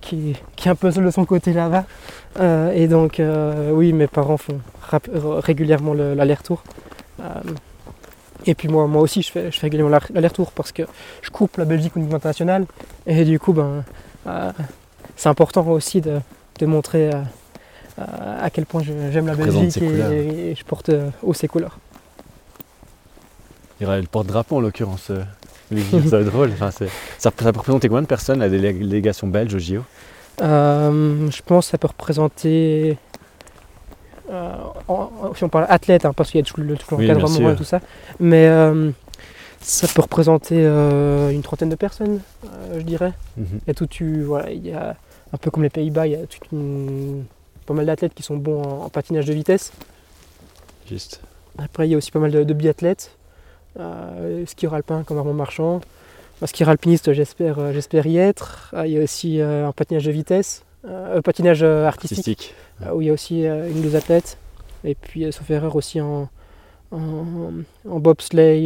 qui, 0.00 0.34
qui 0.56 0.68
est 0.68 0.70
un 0.70 0.74
peu 0.74 0.90
de 0.90 1.10
son 1.10 1.24
côté 1.24 1.52
là-bas. 1.52 1.84
Euh, 2.38 2.72
et 2.72 2.86
donc 2.88 3.20
euh, 3.20 3.70
oui, 3.72 3.92
mes 3.92 4.06
parents 4.06 4.36
font 4.36 4.60
rap- 4.82 5.08
régulièrement 5.14 5.94
le- 5.94 6.14
l'aller-retour. 6.14 6.62
Euh, 7.20 7.24
et 8.46 8.54
puis 8.54 8.68
moi, 8.68 8.86
moi 8.86 9.02
aussi, 9.02 9.20
je 9.22 9.30
fais, 9.30 9.50
je 9.52 9.58
fais 9.58 9.66
régulièrement 9.66 9.90
l'aller- 9.90 10.12
l'aller-retour 10.14 10.52
parce 10.52 10.72
que 10.72 10.82
je 11.22 11.30
coupe 11.30 11.56
la 11.58 11.64
Belgique 11.64 11.96
au 11.96 12.00
niveau 12.00 12.16
international. 12.16 12.66
Et 13.06 13.24
du 13.24 13.38
coup, 13.38 13.52
ben, 13.52 13.84
euh, 14.26 14.52
c'est 15.16 15.28
important 15.28 15.66
aussi 15.68 16.00
de, 16.00 16.20
de 16.58 16.66
montrer 16.66 17.10
euh, 17.12 17.20
euh, 17.98 18.44
à 18.44 18.48
quel 18.50 18.64
point 18.66 18.82
j'aime 18.82 19.26
la 19.26 19.34
Belgique 19.34 19.72
et, 20.12 20.50
et 20.52 20.54
je 20.54 20.64
porte 20.64 20.88
euh, 20.88 21.10
haut 21.22 21.34
ses 21.34 21.48
couleurs. 21.48 21.78
Il 23.78 23.84
y 23.84 23.86
aura 23.86 23.98
le 23.98 24.06
porte-drapeau 24.06 24.56
en 24.56 24.60
l'occurrence. 24.60 25.10
Ça 25.70 26.16
va 26.16 26.18
être 26.22 26.30
drôle. 26.30 26.50
Enfin, 26.52 26.70
c'est- 26.70 26.88
ça, 27.18 27.30
ça 27.38 27.52
peut 27.52 27.58
représenter 27.58 27.88
combien 27.88 28.02
de 28.02 28.06
personnes 28.06 28.40
la 28.40 28.48
délé- 28.48 28.72
délégation 28.72 29.26
belge 29.28 29.54
au 29.54 29.58
JO 29.58 29.82
Euh, 30.42 31.30
je 31.30 31.42
pense 31.42 31.66
que 31.66 31.70
ça 31.72 31.78
peut 31.78 31.88
représenter, 31.88 32.96
euh, 34.30 34.52
en- 34.88 35.10
si 35.34 35.44
on 35.44 35.48
parle 35.48 35.66
athlète, 35.68 36.04
hein, 36.04 36.12
parce 36.14 36.30
qu'il 36.30 36.40
y 36.40 36.42
a 36.42 36.44
toujours 36.46 36.64
le 36.64 36.74
Oui, 36.92 37.04
bien 37.04 37.14
l'encadrement 37.14 37.36
sûr. 37.38 37.50
et 37.50 37.56
tout 37.56 37.64
ça, 37.64 37.80
mais 38.20 38.46
euh, 38.46 38.90
ça 39.60 39.86
peut 39.88 40.02
représenter 40.02 40.64
une 40.64 41.42
trentaine 41.42 41.68
de 41.68 41.74
personnes, 41.76 42.20
je 42.74 42.80
dirais. 42.80 43.12
Mhm. 43.36 43.60
A 43.68 43.74
tout, 43.74 43.86
tu, 43.86 44.22
voilà, 44.22 44.50
il 44.50 44.66
y 44.66 44.72
a 44.72 44.96
un 45.32 45.36
peu 45.36 45.50
comme 45.50 45.62
les 45.62 45.70
Pays-Bas, 45.70 46.06
il 46.06 46.12
y 46.12 46.16
a 46.16 46.26
toute 46.26 46.50
une- 46.52 47.24
pas 47.66 47.74
mal 47.74 47.86
d'athlètes 47.86 48.14
qui 48.14 48.22
sont 48.22 48.36
bons 48.36 48.62
en, 48.62 48.84
en 48.84 48.88
patinage 48.88 49.26
de 49.26 49.32
vitesse. 49.34 49.72
Juste. 50.88 51.20
Après, 51.58 51.86
il 51.86 51.90
y 51.90 51.94
a 51.94 51.98
aussi 51.98 52.10
pas 52.10 52.18
mal 52.18 52.30
de, 52.30 52.42
de 52.44 52.54
biathlètes, 52.54 53.12
skieur 54.46 54.74
alpin 54.74 55.02
comme 55.04 55.18
Armand 55.18 55.32
Marchand. 55.34 55.80
Un 56.42 56.46
skieur 56.46 56.68
alpiniste, 56.70 57.12
j'espère, 57.12 57.58
euh, 57.58 57.72
j'espère 57.72 58.06
y 58.06 58.16
être. 58.16 58.70
Ah, 58.74 58.86
il 58.86 58.94
y 58.94 58.98
a 58.98 59.02
aussi 59.02 59.40
euh, 59.40 59.66
un 59.68 59.72
patinage 59.72 60.04
de 60.06 60.10
vitesse, 60.10 60.64
euh, 60.86 61.18
euh, 61.18 61.22
patinage 61.22 61.62
euh, 61.62 61.86
artistique, 61.86 62.18
Artistique. 62.18 62.54
euh, 62.86 62.94
où 62.94 63.02
il 63.02 63.08
y 63.08 63.10
a 63.10 63.12
aussi 63.12 63.46
euh, 63.46 63.68
une 63.70 63.78
ou 63.78 63.82
deux 63.82 63.96
athlètes. 63.96 64.38
Et 64.82 64.94
puis, 64.94 65.26
euh, 65.26 65.32
sauf 65.32 65.50
erreur, 65.50 65.76
aussi 65.76 66.00
en, 66.00 66.30
en, 66.92 67.52
en 67.86 68.00
bobsleigh 68.00 68.64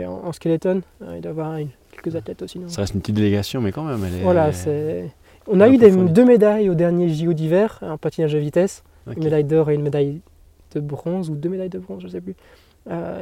et 0.00 0.06
en, 0.06 0.22
en 0.28 0.32
skeleton. 0.32 0.80
Euh, 1.02 1.12
il 1.16 1.20
doit 1.20 1.28
y 1.28 1.34
avoir 1.34 1.56
une- 1.58 1.68
quelques 1.92 2.16
athlètes 2.16 2.40
aussi. 2.40 2.58
non 2.58 2.68
Ça 2.70 2.80
reste 2.80 2.94
une 2.94 3.00
petite 3.02 3.16
délégation, 3.16 3.60
mais 3.60 3.72
quand 3.72 3.84
même, 3.84 4.02
elle 4.04 4.14
est. 4.20 4.22
Voilà, 4.22 4.52
c'est. 4.52 5.10
On 5.48 5.60
a 5.60 5.66
un 5.66 5.72
eu 5.72 5.76
des, 5.76 5.90
deux 5.90 6.24
médailles 6.24 6.70
au 6.70 6.74
dernier 6.74 7.08
JO 7.10 7.34
d'hiver, 7.34 7.78
en 7.82 7.98
patinage 7.98 8.32
de 8.32 8.38
vitesse, 8.38 8.82
une 9.06 9.22
médaille 9.22 9.44
d'or 9.44 9.70
et 9.70 9.74
une 9.74 9.82
médaille 9.82 10.20
de 10.74 10.80
bronze, 10.80 11.28
ou 11.30 11.36
deux 11.36 11.48
médailles 11.50 11.68
de 11.68 11.78
bronze, 11.78 12.00
je 12.00 12.06
ne 12.06 12.12
sais 12.12 12.20
plus, 12.22 12.32
Euh, 12.32 12.65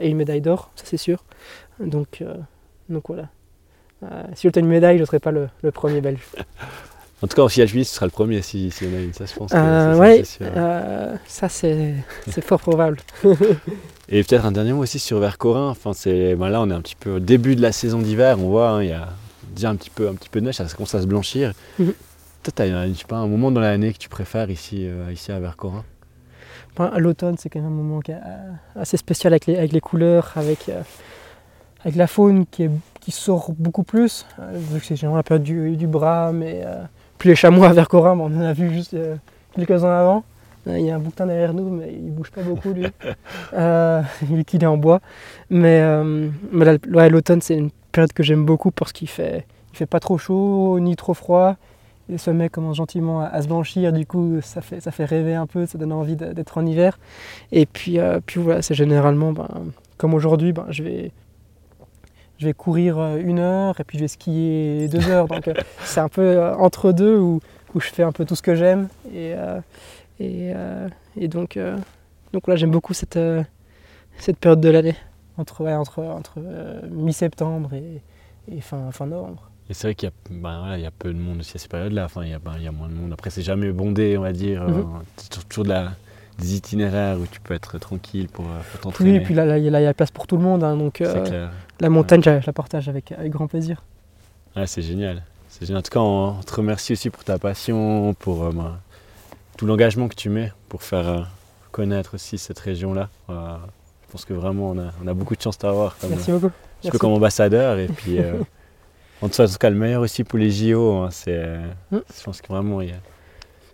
et 0.00 0.08
une 0.10 0.16
médaille 0.16 0.40
d'or, 0.40 0.70
ça 0.76 0.84
c'est 0.86 0.96
sûr. 0.96 1.24
Donc, 1.80 2.20
euh, 2.22 2.34
donc 2.88 3.04
voilà. 3.08 3.28
Euh, 4.02 4.22
si 4.34 4.42
j'obtiens 4.42 4.62
une 4.62 4.68
médaille, 4.68 4.96
je 4.96 5.02
ne 5.02 5.06
serai 5.06 5.18
pas 5.18 5.30
le, 5.30 5.48
le 5.62 5.70
premier 5.70 6.00
belge. 6.00 6.20
En 7.22 7.26
tout 7.26 7.36
cas, 7.36 7.42
en 7.42 7.48
CHB, 7.48 7.84
ce 7.84 7.94
sera 7.94 8.04
le 8.04 8.10
premier 8.10 8.42
si- 8.42 8.70
s'il 8.70 8.90
y 8.90 8.94
en 8.94 8.98
a 8.98 9.00
une, 9.00 9.14
ça 9.14 9.24
je 9.24 9.32
pense. 9.34 9.50
Euh, 9.54 9.94
ça, 10.24 11.18
ça, 11.26 11.48
c'est 11.48 11.72
euh, 11.72 11.92
ça 12.30 12.42
fort 12.42 12.60
probable. 12.60 12.98
Et 14.10 14.22
peut-être 14.22 14.44
un 14.44 14.52
dernier 14.52 14.74
mot 14.74 14.82
aussi 14.82 14.98
sur 14.98 15.20
Vercorin. 15.20 15.70
Enfin, 15.70 15.92
ben 16.04 16.48
là, 16.50 16.60
on 16.60 16.68
est 16.68 16.74
un 16.74 16.82
petit 16.82 16.96
peu 16.96 17.12
au 17.16 17.20
début 17.20 17.56
de 17.56 17.62
la 17.62 17.72
saison 17.72 18.00
d'hiver. 18.00 18.36
On 18.40 18.48
voit, 18.50 18.68
hein, 18.70 18.82
il 18.82 18.90
y 18.90 18.92
a 18.92 19.08
déjà 19.54 19.70
un 19.70 19.76
petit 19.76 19.88
peu, 19.88 20.08
un 20.08 20.14
petit 20.14 20.28
peu 20.28 20.40
de 20.40 20.46
neige, 20.46 20.56
ça 20.56 20.66
commence 20.76 20.94
à 20.94 21.00
se 21.00 21.06
blanchir. 21.06 21.52
Mhm. 21.78 21.94
Toi, 22.42 22.52
tu 22.54 22.62
as 22.62 22.88
je 22.88 22.92
sais 22.92 23.04
pas, 23.06 23.16
un 23.16 23.26
moment 23.26 23.50
dans 23.50 23.60
l'année 23.60 23.94
que 23.94 23.98
tu 23.98 24.10
préfères 24.10 24.50
ici, 24.50 24.86
euh, 24.86 25.10
ici 25.10 25.32
à 25.32 25.40
Vercorin? 25.40 25.82
Enfin, 26.76 26.96
L'automne, 26.98 27.36
c'est 27.38 27.48
quand 27.48 27.60
même 27.60 27.68
un 27.72 27.74
moment 27.74 28.00
euh, 28.08 28.52
assez 28.74 28.96
spécial 28.96 29.32
avec 29.32 29.46
les, 29.46 29.56
avec 29.56 29.72
les 29.72 29.80
couleurs, 29.80 30.32
avec, 30.36 30.68
euh, 30.68 30.82
avec 31.82 31.94
la 31.96 32.06
faune 32.06 32.46
qui, 32.46 32.64
est- 32.64 32.70
qui 33.00 33.10
sort 33.12 33.52
beaucoup 33.56 33.84
plus, 33.84 34.26
euh, 34.40 34.50
vu 34.54 34.80
que 34.80 34.86
c'est 34.86 34.96
généralement 34.96 35.18
la 35.18 35.22
période 35.22 35.42
du, 35.44 35.76
du 35.76 35.86
brame 35.86 36.42
et 36.42 36.62
euh, 36.64 36.82
puis 37.18 37.28
les 37.28 37.36
chamois 37.36 37.68
à 37.68 37.72
Vercorin, 37.72 38.16
bon, 38.16 38.30
on 38.32 38.36
en 38.38 38.40
a 38.44 38.52
vu 38.52 38.72
juste 38.72 38.96
quelques-uns 39.54 39.90
avant. 40.00 40.24
Il 40.66 40.80
y 40.80 40.90
a 40.90 40.96
un 40.96 40.98
bouquetin 40.98 41.26
derrière 41.26 41.52
nous, 41.52 41.68
mais 41.68 41.92
il 41.92 42.10
bouge 42.10 42.30
pas 42.30 42.40
beaucoup 42.42 42.72
lui, 42.72 42.86
vu 44.22 44.44
qu'il 44.44 44.62
est 44.62 44.66
en 44.66 44.78
bois. 44.78 45.00
Mais, 45.50 45.82
mais 46.50 46.64
la- 46.64 46.78
ouais, 46.90 47.10
l'automne, 47.10 47.42
c'est 47.42 47.54
une 47.56 47.70
période 47.92 48.12
que 48.14 48.22
j'aime 48.22 48.44
beaucoup 48.46 48.70
parce 48.70 48.92
qu'il 48.92 49.08
fait, 49.08 49.46
il 49.72 49.76
fait 49.76 49.86
pas 49.86 50.00
trop 50.00 50.16
chaud 50.18 50.78
ni 50.80 50.96
trop 50.96 51.12
froid. 51.14 51.56
Les 52.08 52.18
sommets 52.18 52.48
commencent 52.48 52.76
gentiment 52.76 53.20
à, 53.20 53.26
à 53.26 53.42
se 53.42 53.48
blanchir, 53.48 53.92
du 53.92 54.06
coup 54.06 54.40
ça 54.42 54.60
fait, 54.60 54.80
ça 54.80 54.90
fait 54.90 55.04
rêver 55.04 55.34
un 55.34 55.46
peu, 55.46 55.66
ça 55.66 55.78
donne 55.78 55.92
envie 55.92 56.16
d'être 56.16 56.58
en 56.58 56.66
hiver. 56.66 56.98
Et 57.52 57.66
puis, 57.66 57.98
euh, 57.98 58.20
puis 58.24 58.40
voilà, 58.40 58.62
c'est 58.62 58.74
généralement, 58.74 59.32
ben, 59.32 59.48
comme 59.96 60.14
aujourd'hui, 60.14 60.52
ben, 60.52 60.66
je, 60.70 60.82
vais, 60.82 61.12
je 62.38 62.46
vais 62.46 62.52
courir 62.52 62.98
euh, 62.98 63.16
une 63.16 63.38
heure 63.38 63.80
et 63.80 63.84
puis 63.84 63.98
je 63.98 64.04
vais 64.04 64.08
skier 64.08 64.88
deux 64.88 65.08
heures. 65.08 65.28
Donc 65.28 65.48
euh, 65.48 65.54
c'est 65.84 66.00
un 66.00 66.08
peu 66.08 66.42
entre 66.58 66.92
deux 66.92 67.18
où, 67.18 67.40
où 67.74 67.80
je 67.80 67.88
fais 67.88 68.02
un 68.02 68.12
peu 68.12 68.24
tout 68.24 68.36
ce 68.36 68.42
que 68.42 68.54
j'aime. 68.54 68.88
Et, 69.14 69.32
et, 70.20 70.52
et 71.16 71.28
donc, 71.28 71.58
donc 72.32 72.42
voilà, 72.44 72.56
j'aime 72.56 72.70
beaucoup 72.70 72.94
cette, 72.94 73.18
cette 74.18 74.38
période 74.38 74.60
de 74.60 74.68
l'année, 74.68 74.96
entre, 75.36 75.62
ouais, 75.64 75.74
entre, 75.74 76.02
entre 76.02 76.34
euh, 76.38 76.80
mi-septembre 76.90 77.72
et, 77.74 78.02
et 78.48 78.60
fin, 78.60 78.90
fin 78.92 79.06
novembre. 79.06 79.50
Et 79.70 79.74
c'est 79.74 79.86
vrai 79.88 79.94
qu'il 79.94 80.08
y, 80.08 80.12
a- 80.12 80.14
ben 80.30 80.58
voilà, 80.60 80.78
y 80.78 80.86
a 80.86 80.90
peu 80.90 81.12
de 81.12 81.18
monde 81.18 81.40
aussi 81.40 81.56
à 81.56 81.58
ces 81.58 81.68
périodes-là. 81.68 82.04
Enfin, 82.04 82.22
il 82.24 82.30
y, 82.30 82.34
a, 82.34 82.38
ben, 82.38 82.52
il 82.58 82.64
y 82.64 82.68
a 82.68 82.72
moins 82.72 82.88
de 82.88 82.94
monde. 82.94 83.12
Après, 83.12 83.30
c'est 83.30 83.42
jamais 83.42 83.70
bondé, 83.72 84.16
on 84.18 84.22
va 84.22 84.32
dire. 84.32 84.62
Mhm. 84.62 84.74
Euh, 84.78 84.82
C'est 85.16 85.48
toujours 85.48 85.64
de 85.64 85.70
la, 85.70 85.92
des 86.38 86.56
itinéraires 86.56 87.18
où 87.18 87.26
tu 87.26 87.40
peux 87.40 87.54
être 87.54 87.78
tranquille 87.78 88.28
pour, 88.28 88.44
euh, 88.44 88.60
pour 88.72 88.80
t'entraîner. 88.80 89.10
Oui, 89.12 89.16
et 89.16 89.20
puis 89.20 89.34
là, 89.34 89.56
il 89.56 89.64
y 89.64 89.68
a 89.68 89.70
là, 89.70 89.80
il 89.80 89.84
y 89.84 89.86
a 89.86 89.94
place 89.94 90.10
pour 90.10 90.26
tout 90.26 90.36
le 90.36 90.42
monde, 90.42 90.62
hein, 90.64 90.76
donc 90.76 91.00
euh, 91.00 91.24
clair. 91.24 91.50
la 91.80 91.88
montagne, 91.88 92.22
je 92.22 92.40
je 92.40 92.46
la 92.46 92.52
partage 92.52 92.88
avec, 92.88 93.12
avec 93.12 93.32
grand 93.32 93.46
plaisir. 93.46 93.82
Ouais, 94.54 94.66
c'est 94.66 94.82
génial. 94.82 95.22
C'est 95.48 95.64
génial. 95.66 95.78
En 95.78 95.82
tout 95.82 95.90
cas, 95.90 96.00
on 96.00 96.40
te 96.44 96.54
remercie 96.54 96.92
aussi 96.92 97.08
pour 97.08 97.24
ta 97.24 97.38
passion, 97.38 98.12
pour 98.18 98.44
euh, 98.44 98.52
ben, 98.52 98.76
tout 99.56 99.64
l'engagement 99.66 100.08
que 100.08 100.14
tu 100.14 100.28
mets 100.28 100.52
pour 100.68 100.82
faire 100.82 101.08
euh, 101.08 101.20
connaître 101.72 102.14
aussi 102.16 102.36
cette 102.36 102.58
région-là. 102.58 103.08
Euh, 103.30 103.56
je 104.06 104.12
pense 104.12 104.24
que 104.26 104.34
vraiment, 104.34 104.70
on 104.70 104.78
a, 104.78 104.92
on 105.02 105.06
a 105.08 105.14
beaucoup 105.14 105.34
de 105.36 105.40
chance 105.40 105.56
d'avoir 105.58 105.96
Merci 106.08 106.30
beaucoup. 106.32 106.48
petit 106.48 106.52
peu 106.82 106.88
Merci. 106.88 106.98
comme 106.98 107.12
ambassadeur. 107.12 107.78
Et 107.78 107.86
puis, 107.88 108.18
euh, 108.20 108.34
on 108.34 108.40
te 108.42 108.42
souhaite 108.42 109.13
en 109.24 109.28
tout 109.28 109.58
cas 109.58 109.70
le 109.70 109.76
meilleur 109.76 110.02
aussi 110.02 110.24
pour 110.24 110.38
les 110.38 110.50
JO. 110.50 110.92
hein. 111.02 111.08
C'est, 111.10 111.44
Mm. 111.90 111.98
Je 112.18 112.22
pense 112.24 112.40
que 112.40 112.48
vraiment, 112.48 112.80
il 112.80 112.88
y 112.90 112.92
a... 112.92 112.96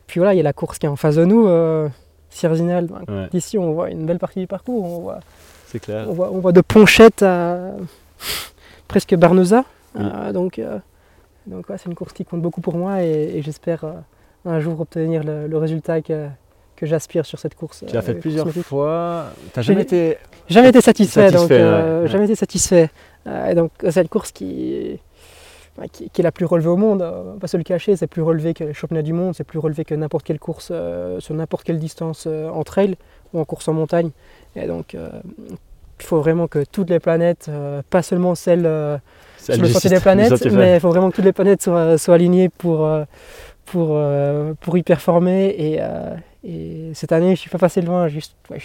Puis 0.06 0.18
voilà, 0.20 0.34
il 0.34 0.36
y 0.38 0.40
a 0.40 0.44
la 0.44 0.52
course 0.52 0.78
qui 0.78 0.86
est 0.86 0.88
en 0.88 0.96
face 0.96 1.16
de 1.16 1.24
nous, 1.24 1.46
euh, 1.46 1.88
Sierzinal. 2.30 2.86
Ben, 2.86 3.02
ouais, 3.08 3.28
D'ici, 3.30 3.58
on 3.58 3.72
voit 3.72 3.90
une 3.90 4.06
belle 4.06 4.18
partie 4.18 4.40
du 4.40 4.46
parcours. 4.46 4.84
On 4.84 5.00
voit, 5.00 5.20
c'est 5.66 5.78
clair. 5.80 6.06
on 6.08 6.12
voit, 6.12 6.30
on 6.32 6.38
voit 6.40 6.52
de 6.52 6.60
Ponchette 6.60 7.22
à 7.22 7.58
presque 8.88 9.14
Barneza. 9.14 9.64
Oui. 9.94 10.02
Euh, 10.04 10.32
donc, 10.32 10.58
euh, 10.58 10.78
donc 11.46 11.68
ouais, 11.68 11.76
c'est 11.78 11.88
une 11.88 11.94
course 11.94 12.12
qui 12.12 12.24
compte 12.24 12.42
beaucoup 12.42 12.60
pour 12.60 12.76
moi 12.76 13.02
et, 13.02 13.36
et 13.36 13.42
j'espère 13.42 13.84
euh, 13.84 13.92
un 14.44 14.60
jour 14.60 14.80
obtenir 14.80 15.22
le, 15.24 15.46
le 15.46 15.58
résultat 15.58 16.00
que, 16.02 16.26
que 16.76 16.86
j'aspire 16.86 17.24
sur 17.26 17.38
cette 17.38 17.54
course. 17.54 17.84
Tu 17.86 17.94
l'as 17.94 18.02
fait 18.02 18.12
euh, 18.16 18.20
plusieurs 18.20 18.48
fois. 18.50 19.26
J'ai- 19.56 19.62
jamais 19.62 19.82
été. 19.82 20.16
Jamais 20.48 20.68
été 20.70 20.80
satisfait, 20.80 21.30
donc 21.30 21.48
Satisfait, 21.48 21.62
ouais, 21.62 22.00
ouais. 22.02 22.08
jamais 22.08 22.24
été 22.24 22.34
satisfait. 22.34 22.90
Et 23.48 23.54
donc 23.54 23.70
c'est 23.90 24.02
une 24.02 24.08
course 24.08 24.32
qui, 24.32 24.98
qui, 25.88 26.10
qui 26.10 26.20
est 26.20 26.24
la 26.24 26.32
plus 26.32 26.44
relevée 26.46 26.68
au 26.68 26.76
monde. 26.76 27.02
euh, 27.02 27.22
on 27.30 27.32
va 27.34 27.40
pas 27.40 27.46
se 27.48 27.56
le 27.56 27.62
cacher, 27.62 27.96
c'est 27.96 28.06
plus 28.06 28.22
relevé 28.22 28.54
que 28.54 28.64
les 28.64 28.74
championnats 28.74 29.02
du 29.02 29.12
monde, 29.12 29.34
c'est 29.34 29.44
plus 29.44 29.58
relevé 29.58 29.84
que 29.84 29.94
n'importe 29.94 30.24
quelle 30.24 30.38
course 30.38 30.68
euh, 30.70 31.20
sur 31.20 31.34
n'importe 31.34 31.64
quelle 31.64 31.78
distance 31.78 32.24
euh, 32.26 32.48
en 32.50 32.62
trail 32.64 32.96
ou 33.32 33.40
en 33.40 33.44
course 33.44 33.68
en 33.68 33.72
montagne. 33.72 34.10
Et 34.56 34.66
donc 34.66 34.94
euh, 34.94 35.08
il 35.98 36.04
faut 36.06 36.18
vraiment 36.20 36.46
que 36.48 36.64
toutes 36.64 36.90
les 36.90 36.98
planètes, 37.00 37.46
euh, 37.48 37.82
pas 37.90 38.02
seulement 38.02 38.34
celles 38.34 38.64
euh, 38.66 38.96
sur 39.54 39.62
le 39.62 39.68
sentier 39.74 39.90
des 39.90 39.96
planètes, 40.02 40.30
mais 40.58 40.76
il 40.76 40.80
faut 40.80 40.88
vraiment 40.90 41.10
que 41.10 41.16
toutes 41.16 41.24
les 41.26 41.32
planètes 41.32 41.62
soient, 41.62 41.98
soient 41.98 42.14
alignées 42.14 42.48
pour, 42.48 42.84
euh, 42.86 43.04
pour, 43.66 43.88
euh, 43.92 44.54
pour 44.60 44.76
y 44.78 44.82
performer. 44.82 45.54
Et, 45.58 45.78
euh, 45.80 46.14
et 46.42 46.90
cette 46.94 47.12
année, 47.12 47.34
je 47.36 47.40
suis 47.40 47.50
pas 47.50 47.58
passé 47.58 47.82
loin, 47.82 48.08
juste, 48.08 48.34
ouais, 48.50 48.58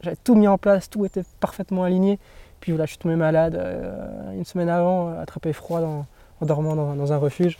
j'avais 0.00 0.16
tout 0.22 0.36
mis 0.36 0.46
en 0.46 0.58
place, 0.58 0.88
tout 0.88 1.04
était 1.04 1.22
parfaitement 1.40 1.82
aligné. 1.82 2.18
Puis 2.60 2.70
voilà, 2.72 2.84
je 2.86 2.90
suis 2.90 2.98
tombé 2.98 3.16
malade 3.16 3.56
euh, 3.56 4.32
une 4.36 4.44
semaine 4.44 4.68
avant, 4.68 5.08
euh, 5.10 5.20
attrapé 5.22 5.52
froid 5.52 5.80
dans- 5.80 6.06
en 6.40 6.46
dormant 6.46 6.76
dans, 6.76 6.94
dans 6.94 7.12
un 7.12 7.16
refuge. 7.18 7.58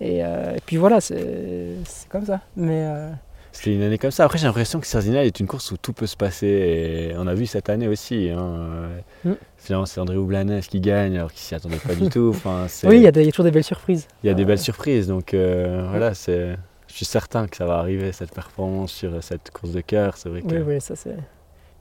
Et, 0.00 0.24
euh, 0.24 0.54
et 0.56 0.60
puis 0.64 0.76
voilà, 0.76 1.00
c'est 1.00 1.68
c'est 1.86 2.08
comme 2.08 2.26
ça. 2.26 2.40
Mais 2.56 2.84
euh, 2.86 3.10
C'était 3.52 3.74
une 3.74 3.82
année 3.82 3.96
comme 3.96 4.10
ça. 4.10 4.24
Après, 4.24 4.36
j'ai 4.38 4.46
l'impression 4.46 4.78
que 4.80 4.86
Cerzinal 4.86 5.24
est 5.24 5.40
une 5.40 5.46
course 5.46 5.70
où 5.72 5.76
tout 5.78 5.94
peut 5.94 6.06
se 6.06 6.16
passer. 6.16 6.46
Et 6.46 7.14
on 7.16 7.26
a 7.26 7.32
vu 7.34 7.46
cette 7.46 7.70
année 7.70 7.88
aussi. 7.88 8.28
Hein. 8.30 8.38
euh, 8.40 8.98
Mm. 9.24 9.32
Finalement, 9.56 9.86
c'est 9.86 9.98
André 10.00 10.16
Oublanès 10.16 10.68
qui 10.68 10.80
gagne 10.80 11.16
alors 11.16 11.32
qu'il 11.32 11.40
s'y 11.40 11.54
attendait 11.54 11.78
pas 11.78 11.94
du 11.94 12.08
tout. 12.10 12.30
Enfin, 12.34 12.66
c'est- 12.68 12.86
oui, 12.86 12.96
il 12.98 13.02
y, 13.02 13.06
a 13.06 13.22
y 13.22 13.30
toujours 13.32 13.44
des 13.44 13.50
belles 13.50 13.64
surprises. 13.64 14.06
il 14.22 14.26
y 14.26 14.30
a 14.30 14.34
des 14.34 14.42
Euh, 14.42 14.46
belles 14.46 14.58
surprises. 14.58 15.06
Donc 15.08 15.32
euh, 15.34 15.86
voilà, 15.90 16.12
c'est. 16.14 16.56
Je 16.88 16.94
suis 16.94 17.06
certain 17.06 17.46
que 17.48 17.56
ça 17.56 17.64
va 17.66 17.78
arriver 17.78 18.12
cette 18.12 18.32
performance 18.32 18.92
sur 18.92 19.22
cette 19.22 19.50
course 19.50 19.72
de 19.72 19.80
cœur. 19.80 20.16
C'est 20.18 20.28
vrai 20.28 20.42
que 20.42 20.46
Oui, 20.54 20.60
oui, 20.66 20.80
ça 20.80 20.94
c'est. 20.94 21.16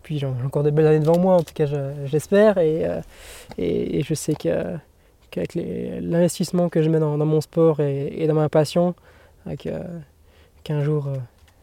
Puis 0.01 0.17
j'ai 0.19 0.25
encore 0.25 0.63
des 0.63 0.71
belles 0.71 0.87
années 0.87 0.99
devant 0.99 1.19
moi, 1.19 1.35
en 1.35 1.43
tout 1.43 1.53
cas 1.53 1.65
je- 1.67 2.05
j'espère. 2.05 2.57
Et, 2.57 2.85
euh, 2.87 3.01
et, 3.57 3.99
et 3.99 4.01
je 4.03 4.13
sais 4.13 4.33
que- 4.35 4.77
qu'avec 5.35 5.53
les- 5.53 5.99
l'investissement 6.01 6.69
que 6.69 6.81
je 6.81 6.89
mets 6.89 6.99
dans, 6.99 7.17
dans 7.17 7.25
mon 7.25 7.41
sport 7.41 7.79
et, 7.81 8.07
et 8.17 8.27
dans 8.27 8.33
ma 8.33 8.49
passion, 8.49 8.95
euh, 9.47 9.53
qu'un 10.63 10.81
jour 10.81 11.07
euh, 11.07 11.15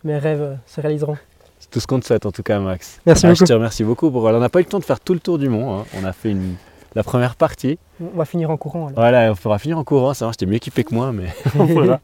mes 0.05 0.19
rêves 0.19 0.43
euh, 0.43 0.55
se 0.67 0.81
réaliseront. 0.81 1.17
c'est 1.59 1.71
tout 1.71 1.81
ce 1.81 1.87
qu'on 1.87 1.99
te 2.01 2.07
souhaite 2.07 2.27
en 2.27 2.33
tout 2.33 2.43
cas, 2.43 2.59
Max. 2.61 3.01
Merci 3.07 3.27
Ah, 3.27 3.31
beaucoup. 3.31 3.41
Je 3.41 3.45
te 3.47 3.53
remercie 3.53 3.85
beaucoup. 3.85 4.11
Pour... 4.11 4.25
On 4.25 4.39
n'a 4.39 4.49
pas 4.49 4.61
eu 4.61 4.63
le 4.65 4.69
temps 4.69 4.79
de 4.79 4.85
faire 4.85 5.01
tout 5.01 5.15
le 5.15 5.21
tour 5.21 5.39
du 5.39 5.49
monde. 5.49 5.81
hein. 5.81 5.99
On 6.01 6.05
a 6.05 6.13
fait 6.13 6.31
une... 6.31 6.55
la 6.95 7.03
première 7.03 7.35
partie. 7.35 7.79
On 8.01 8.17
va 8.19 8.25
finir 8.25 8.51
en 8.51 8.57
courant. 8.57 8.87
alors. 8.89 8.99
Voilà, 9.01 9.33
on 9.33 9.35
pourra 9.35 9.59
finir 9.59 9.79
en 9.79 9.85
courant. 9.85 10.15
Ça 10.15 10.27
va, 10.27 10.33
j'étais 10.33 10.47
mieux 10.47 10.57
équipé 10.57 10.85
que 10.85 10.95
moi, 10.95 11.13
mais 11.13 11.27
verra. 11.55 12.01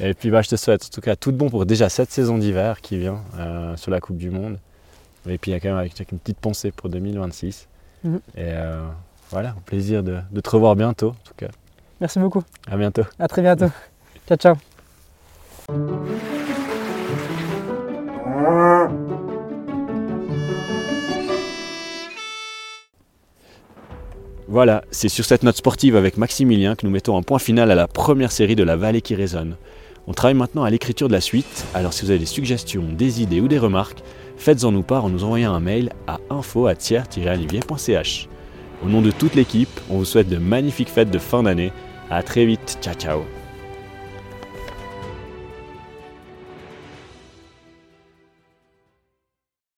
Et 0.00 0.12
puis 0.14 0.30
bah, 0.30 0.42
je 0.42 0.48
te 0.50 0.56
souhaite 0.56 0.84
en 0.84 0.88
tout 0.92 1.00
cas 1.00 1.16
tout 1.16 1.32
de 1.32 1.36
bon 1.38 1.48
pour 1.48 1.64
déjà 1.64 1.88
cette 1.88 2.10
saison 2.10 2.36
d'hiver 2.38 2.80
qui 2.82 2.98
vient 2.98 3.20
euh, 3.38 3.76
sur 3.76 3.90
la 3.90 4.00
Coupe 4.00 4.18
du 4.18 4.30
Monde. 4.30 4.58
Et 5.26 5.38
puis 5.38 5.52
il 5.52 5.54
y 5.54 5.56
a 5.56 5.60
quand 5.60 5.68
même 5.70 5.78
avec 5.78 5.92
avec 5.94 6.12
une 6.12 6.18
petite 6.18 6.38
pensée 6.38 6.70
pour 6.70 6.90
2026. 6.90 7.66
Mhm. 8.04 8.16
Et 8.36 8.40
euh, 8.40 8.82
voilà, 9.30 9.54
au 9.56 9.60
plaisir 9.60 10.02
de, 10.02 10.18
de 10.30 10.40
te 10.40 10.50
revoir 10.50 10.76
bientôt. 10.76 11.08
En 11.08 11.24
tout 11.24 11.34
cas, 11.36 11.48
Merci 12.00 12.18
beaucoup. 12.18 12.42
à 12.70 12.76
bientôt. 12.76 13.02
À 13.18 13.28
très 13.28 13.42
bientôt. 13.42 13.68
ciao, 14.28 14.36
ciao. 14.36 14.54
Voilà, 24.46 24.84
c'est 24.90 25.08
sur 25.08 25.24
cette 25.24 25.42
note 25.42 25.56
sportive 25.56 25.96
avec 25.96 26.18
Maximilien 26.18 26.74
que 26.76 26.84
nous 26.86 26.92
mettons 26.92 27.16
un 27.16 27.22
point 27.22 27.38
final 27.38 27.70
à 27.70 27.74
la 27.74 27.88
première 27.88 28.30
série 28.30 28.56
de 28.56 28.62
La 28.62 28.76
Vallée 28.76 29.00
qui 29.00 29.14
résonne. 29.14 29.56
On 30.06 30.12
travaille 30.12 30.34
maintenant 30.34 30.64
à 30.64 30.70
l'écriture 30.70 31.08
de 31.08 31.14
la 31.14 31.22
suite, 31.22 31.64
alors 31.72 31.94
si 31.94 32.04
vous 32.04 32.10
avez 32.10 32.18
des 32.18 32.26
suggestions, 32.26 32.84
des 32.92 33.22
idées 33.22 33.40
ou 33.40 33.48
des 33.48 33.58
remarques, 33.58 34.02
faites-en 34.36 34.70
nous 34.70 34.82
part 34.82 35.06
en 35.06 35.08
nous 35.08 35.24
envoyant 35.24 35.54
un 35.54 35.60
mail 35.60 35.92
à 36.06 36.18
info@tiers-olivier.ch. 36.28 38.28
Au 38.82 38.88
nom 38.88 39.02
de 39.02 39.10
toute 39.10 39.34
l'équipe, 39.34 39.80
on 39.90 39.98
vous 39.98 40.04
souhaite 40.04 40.28
de 40.28 40.38
magnifiques 40.38 40.90
fêtes 40.90 41.10
de 41.10 41.18
fin 41.18 41.42
d'année. 41.42 41.72
À 42.10 42.22
très 42.22 42.44
vite, 42.44 42.78
ciao 42.82 42.94
ciao 42.94 43.43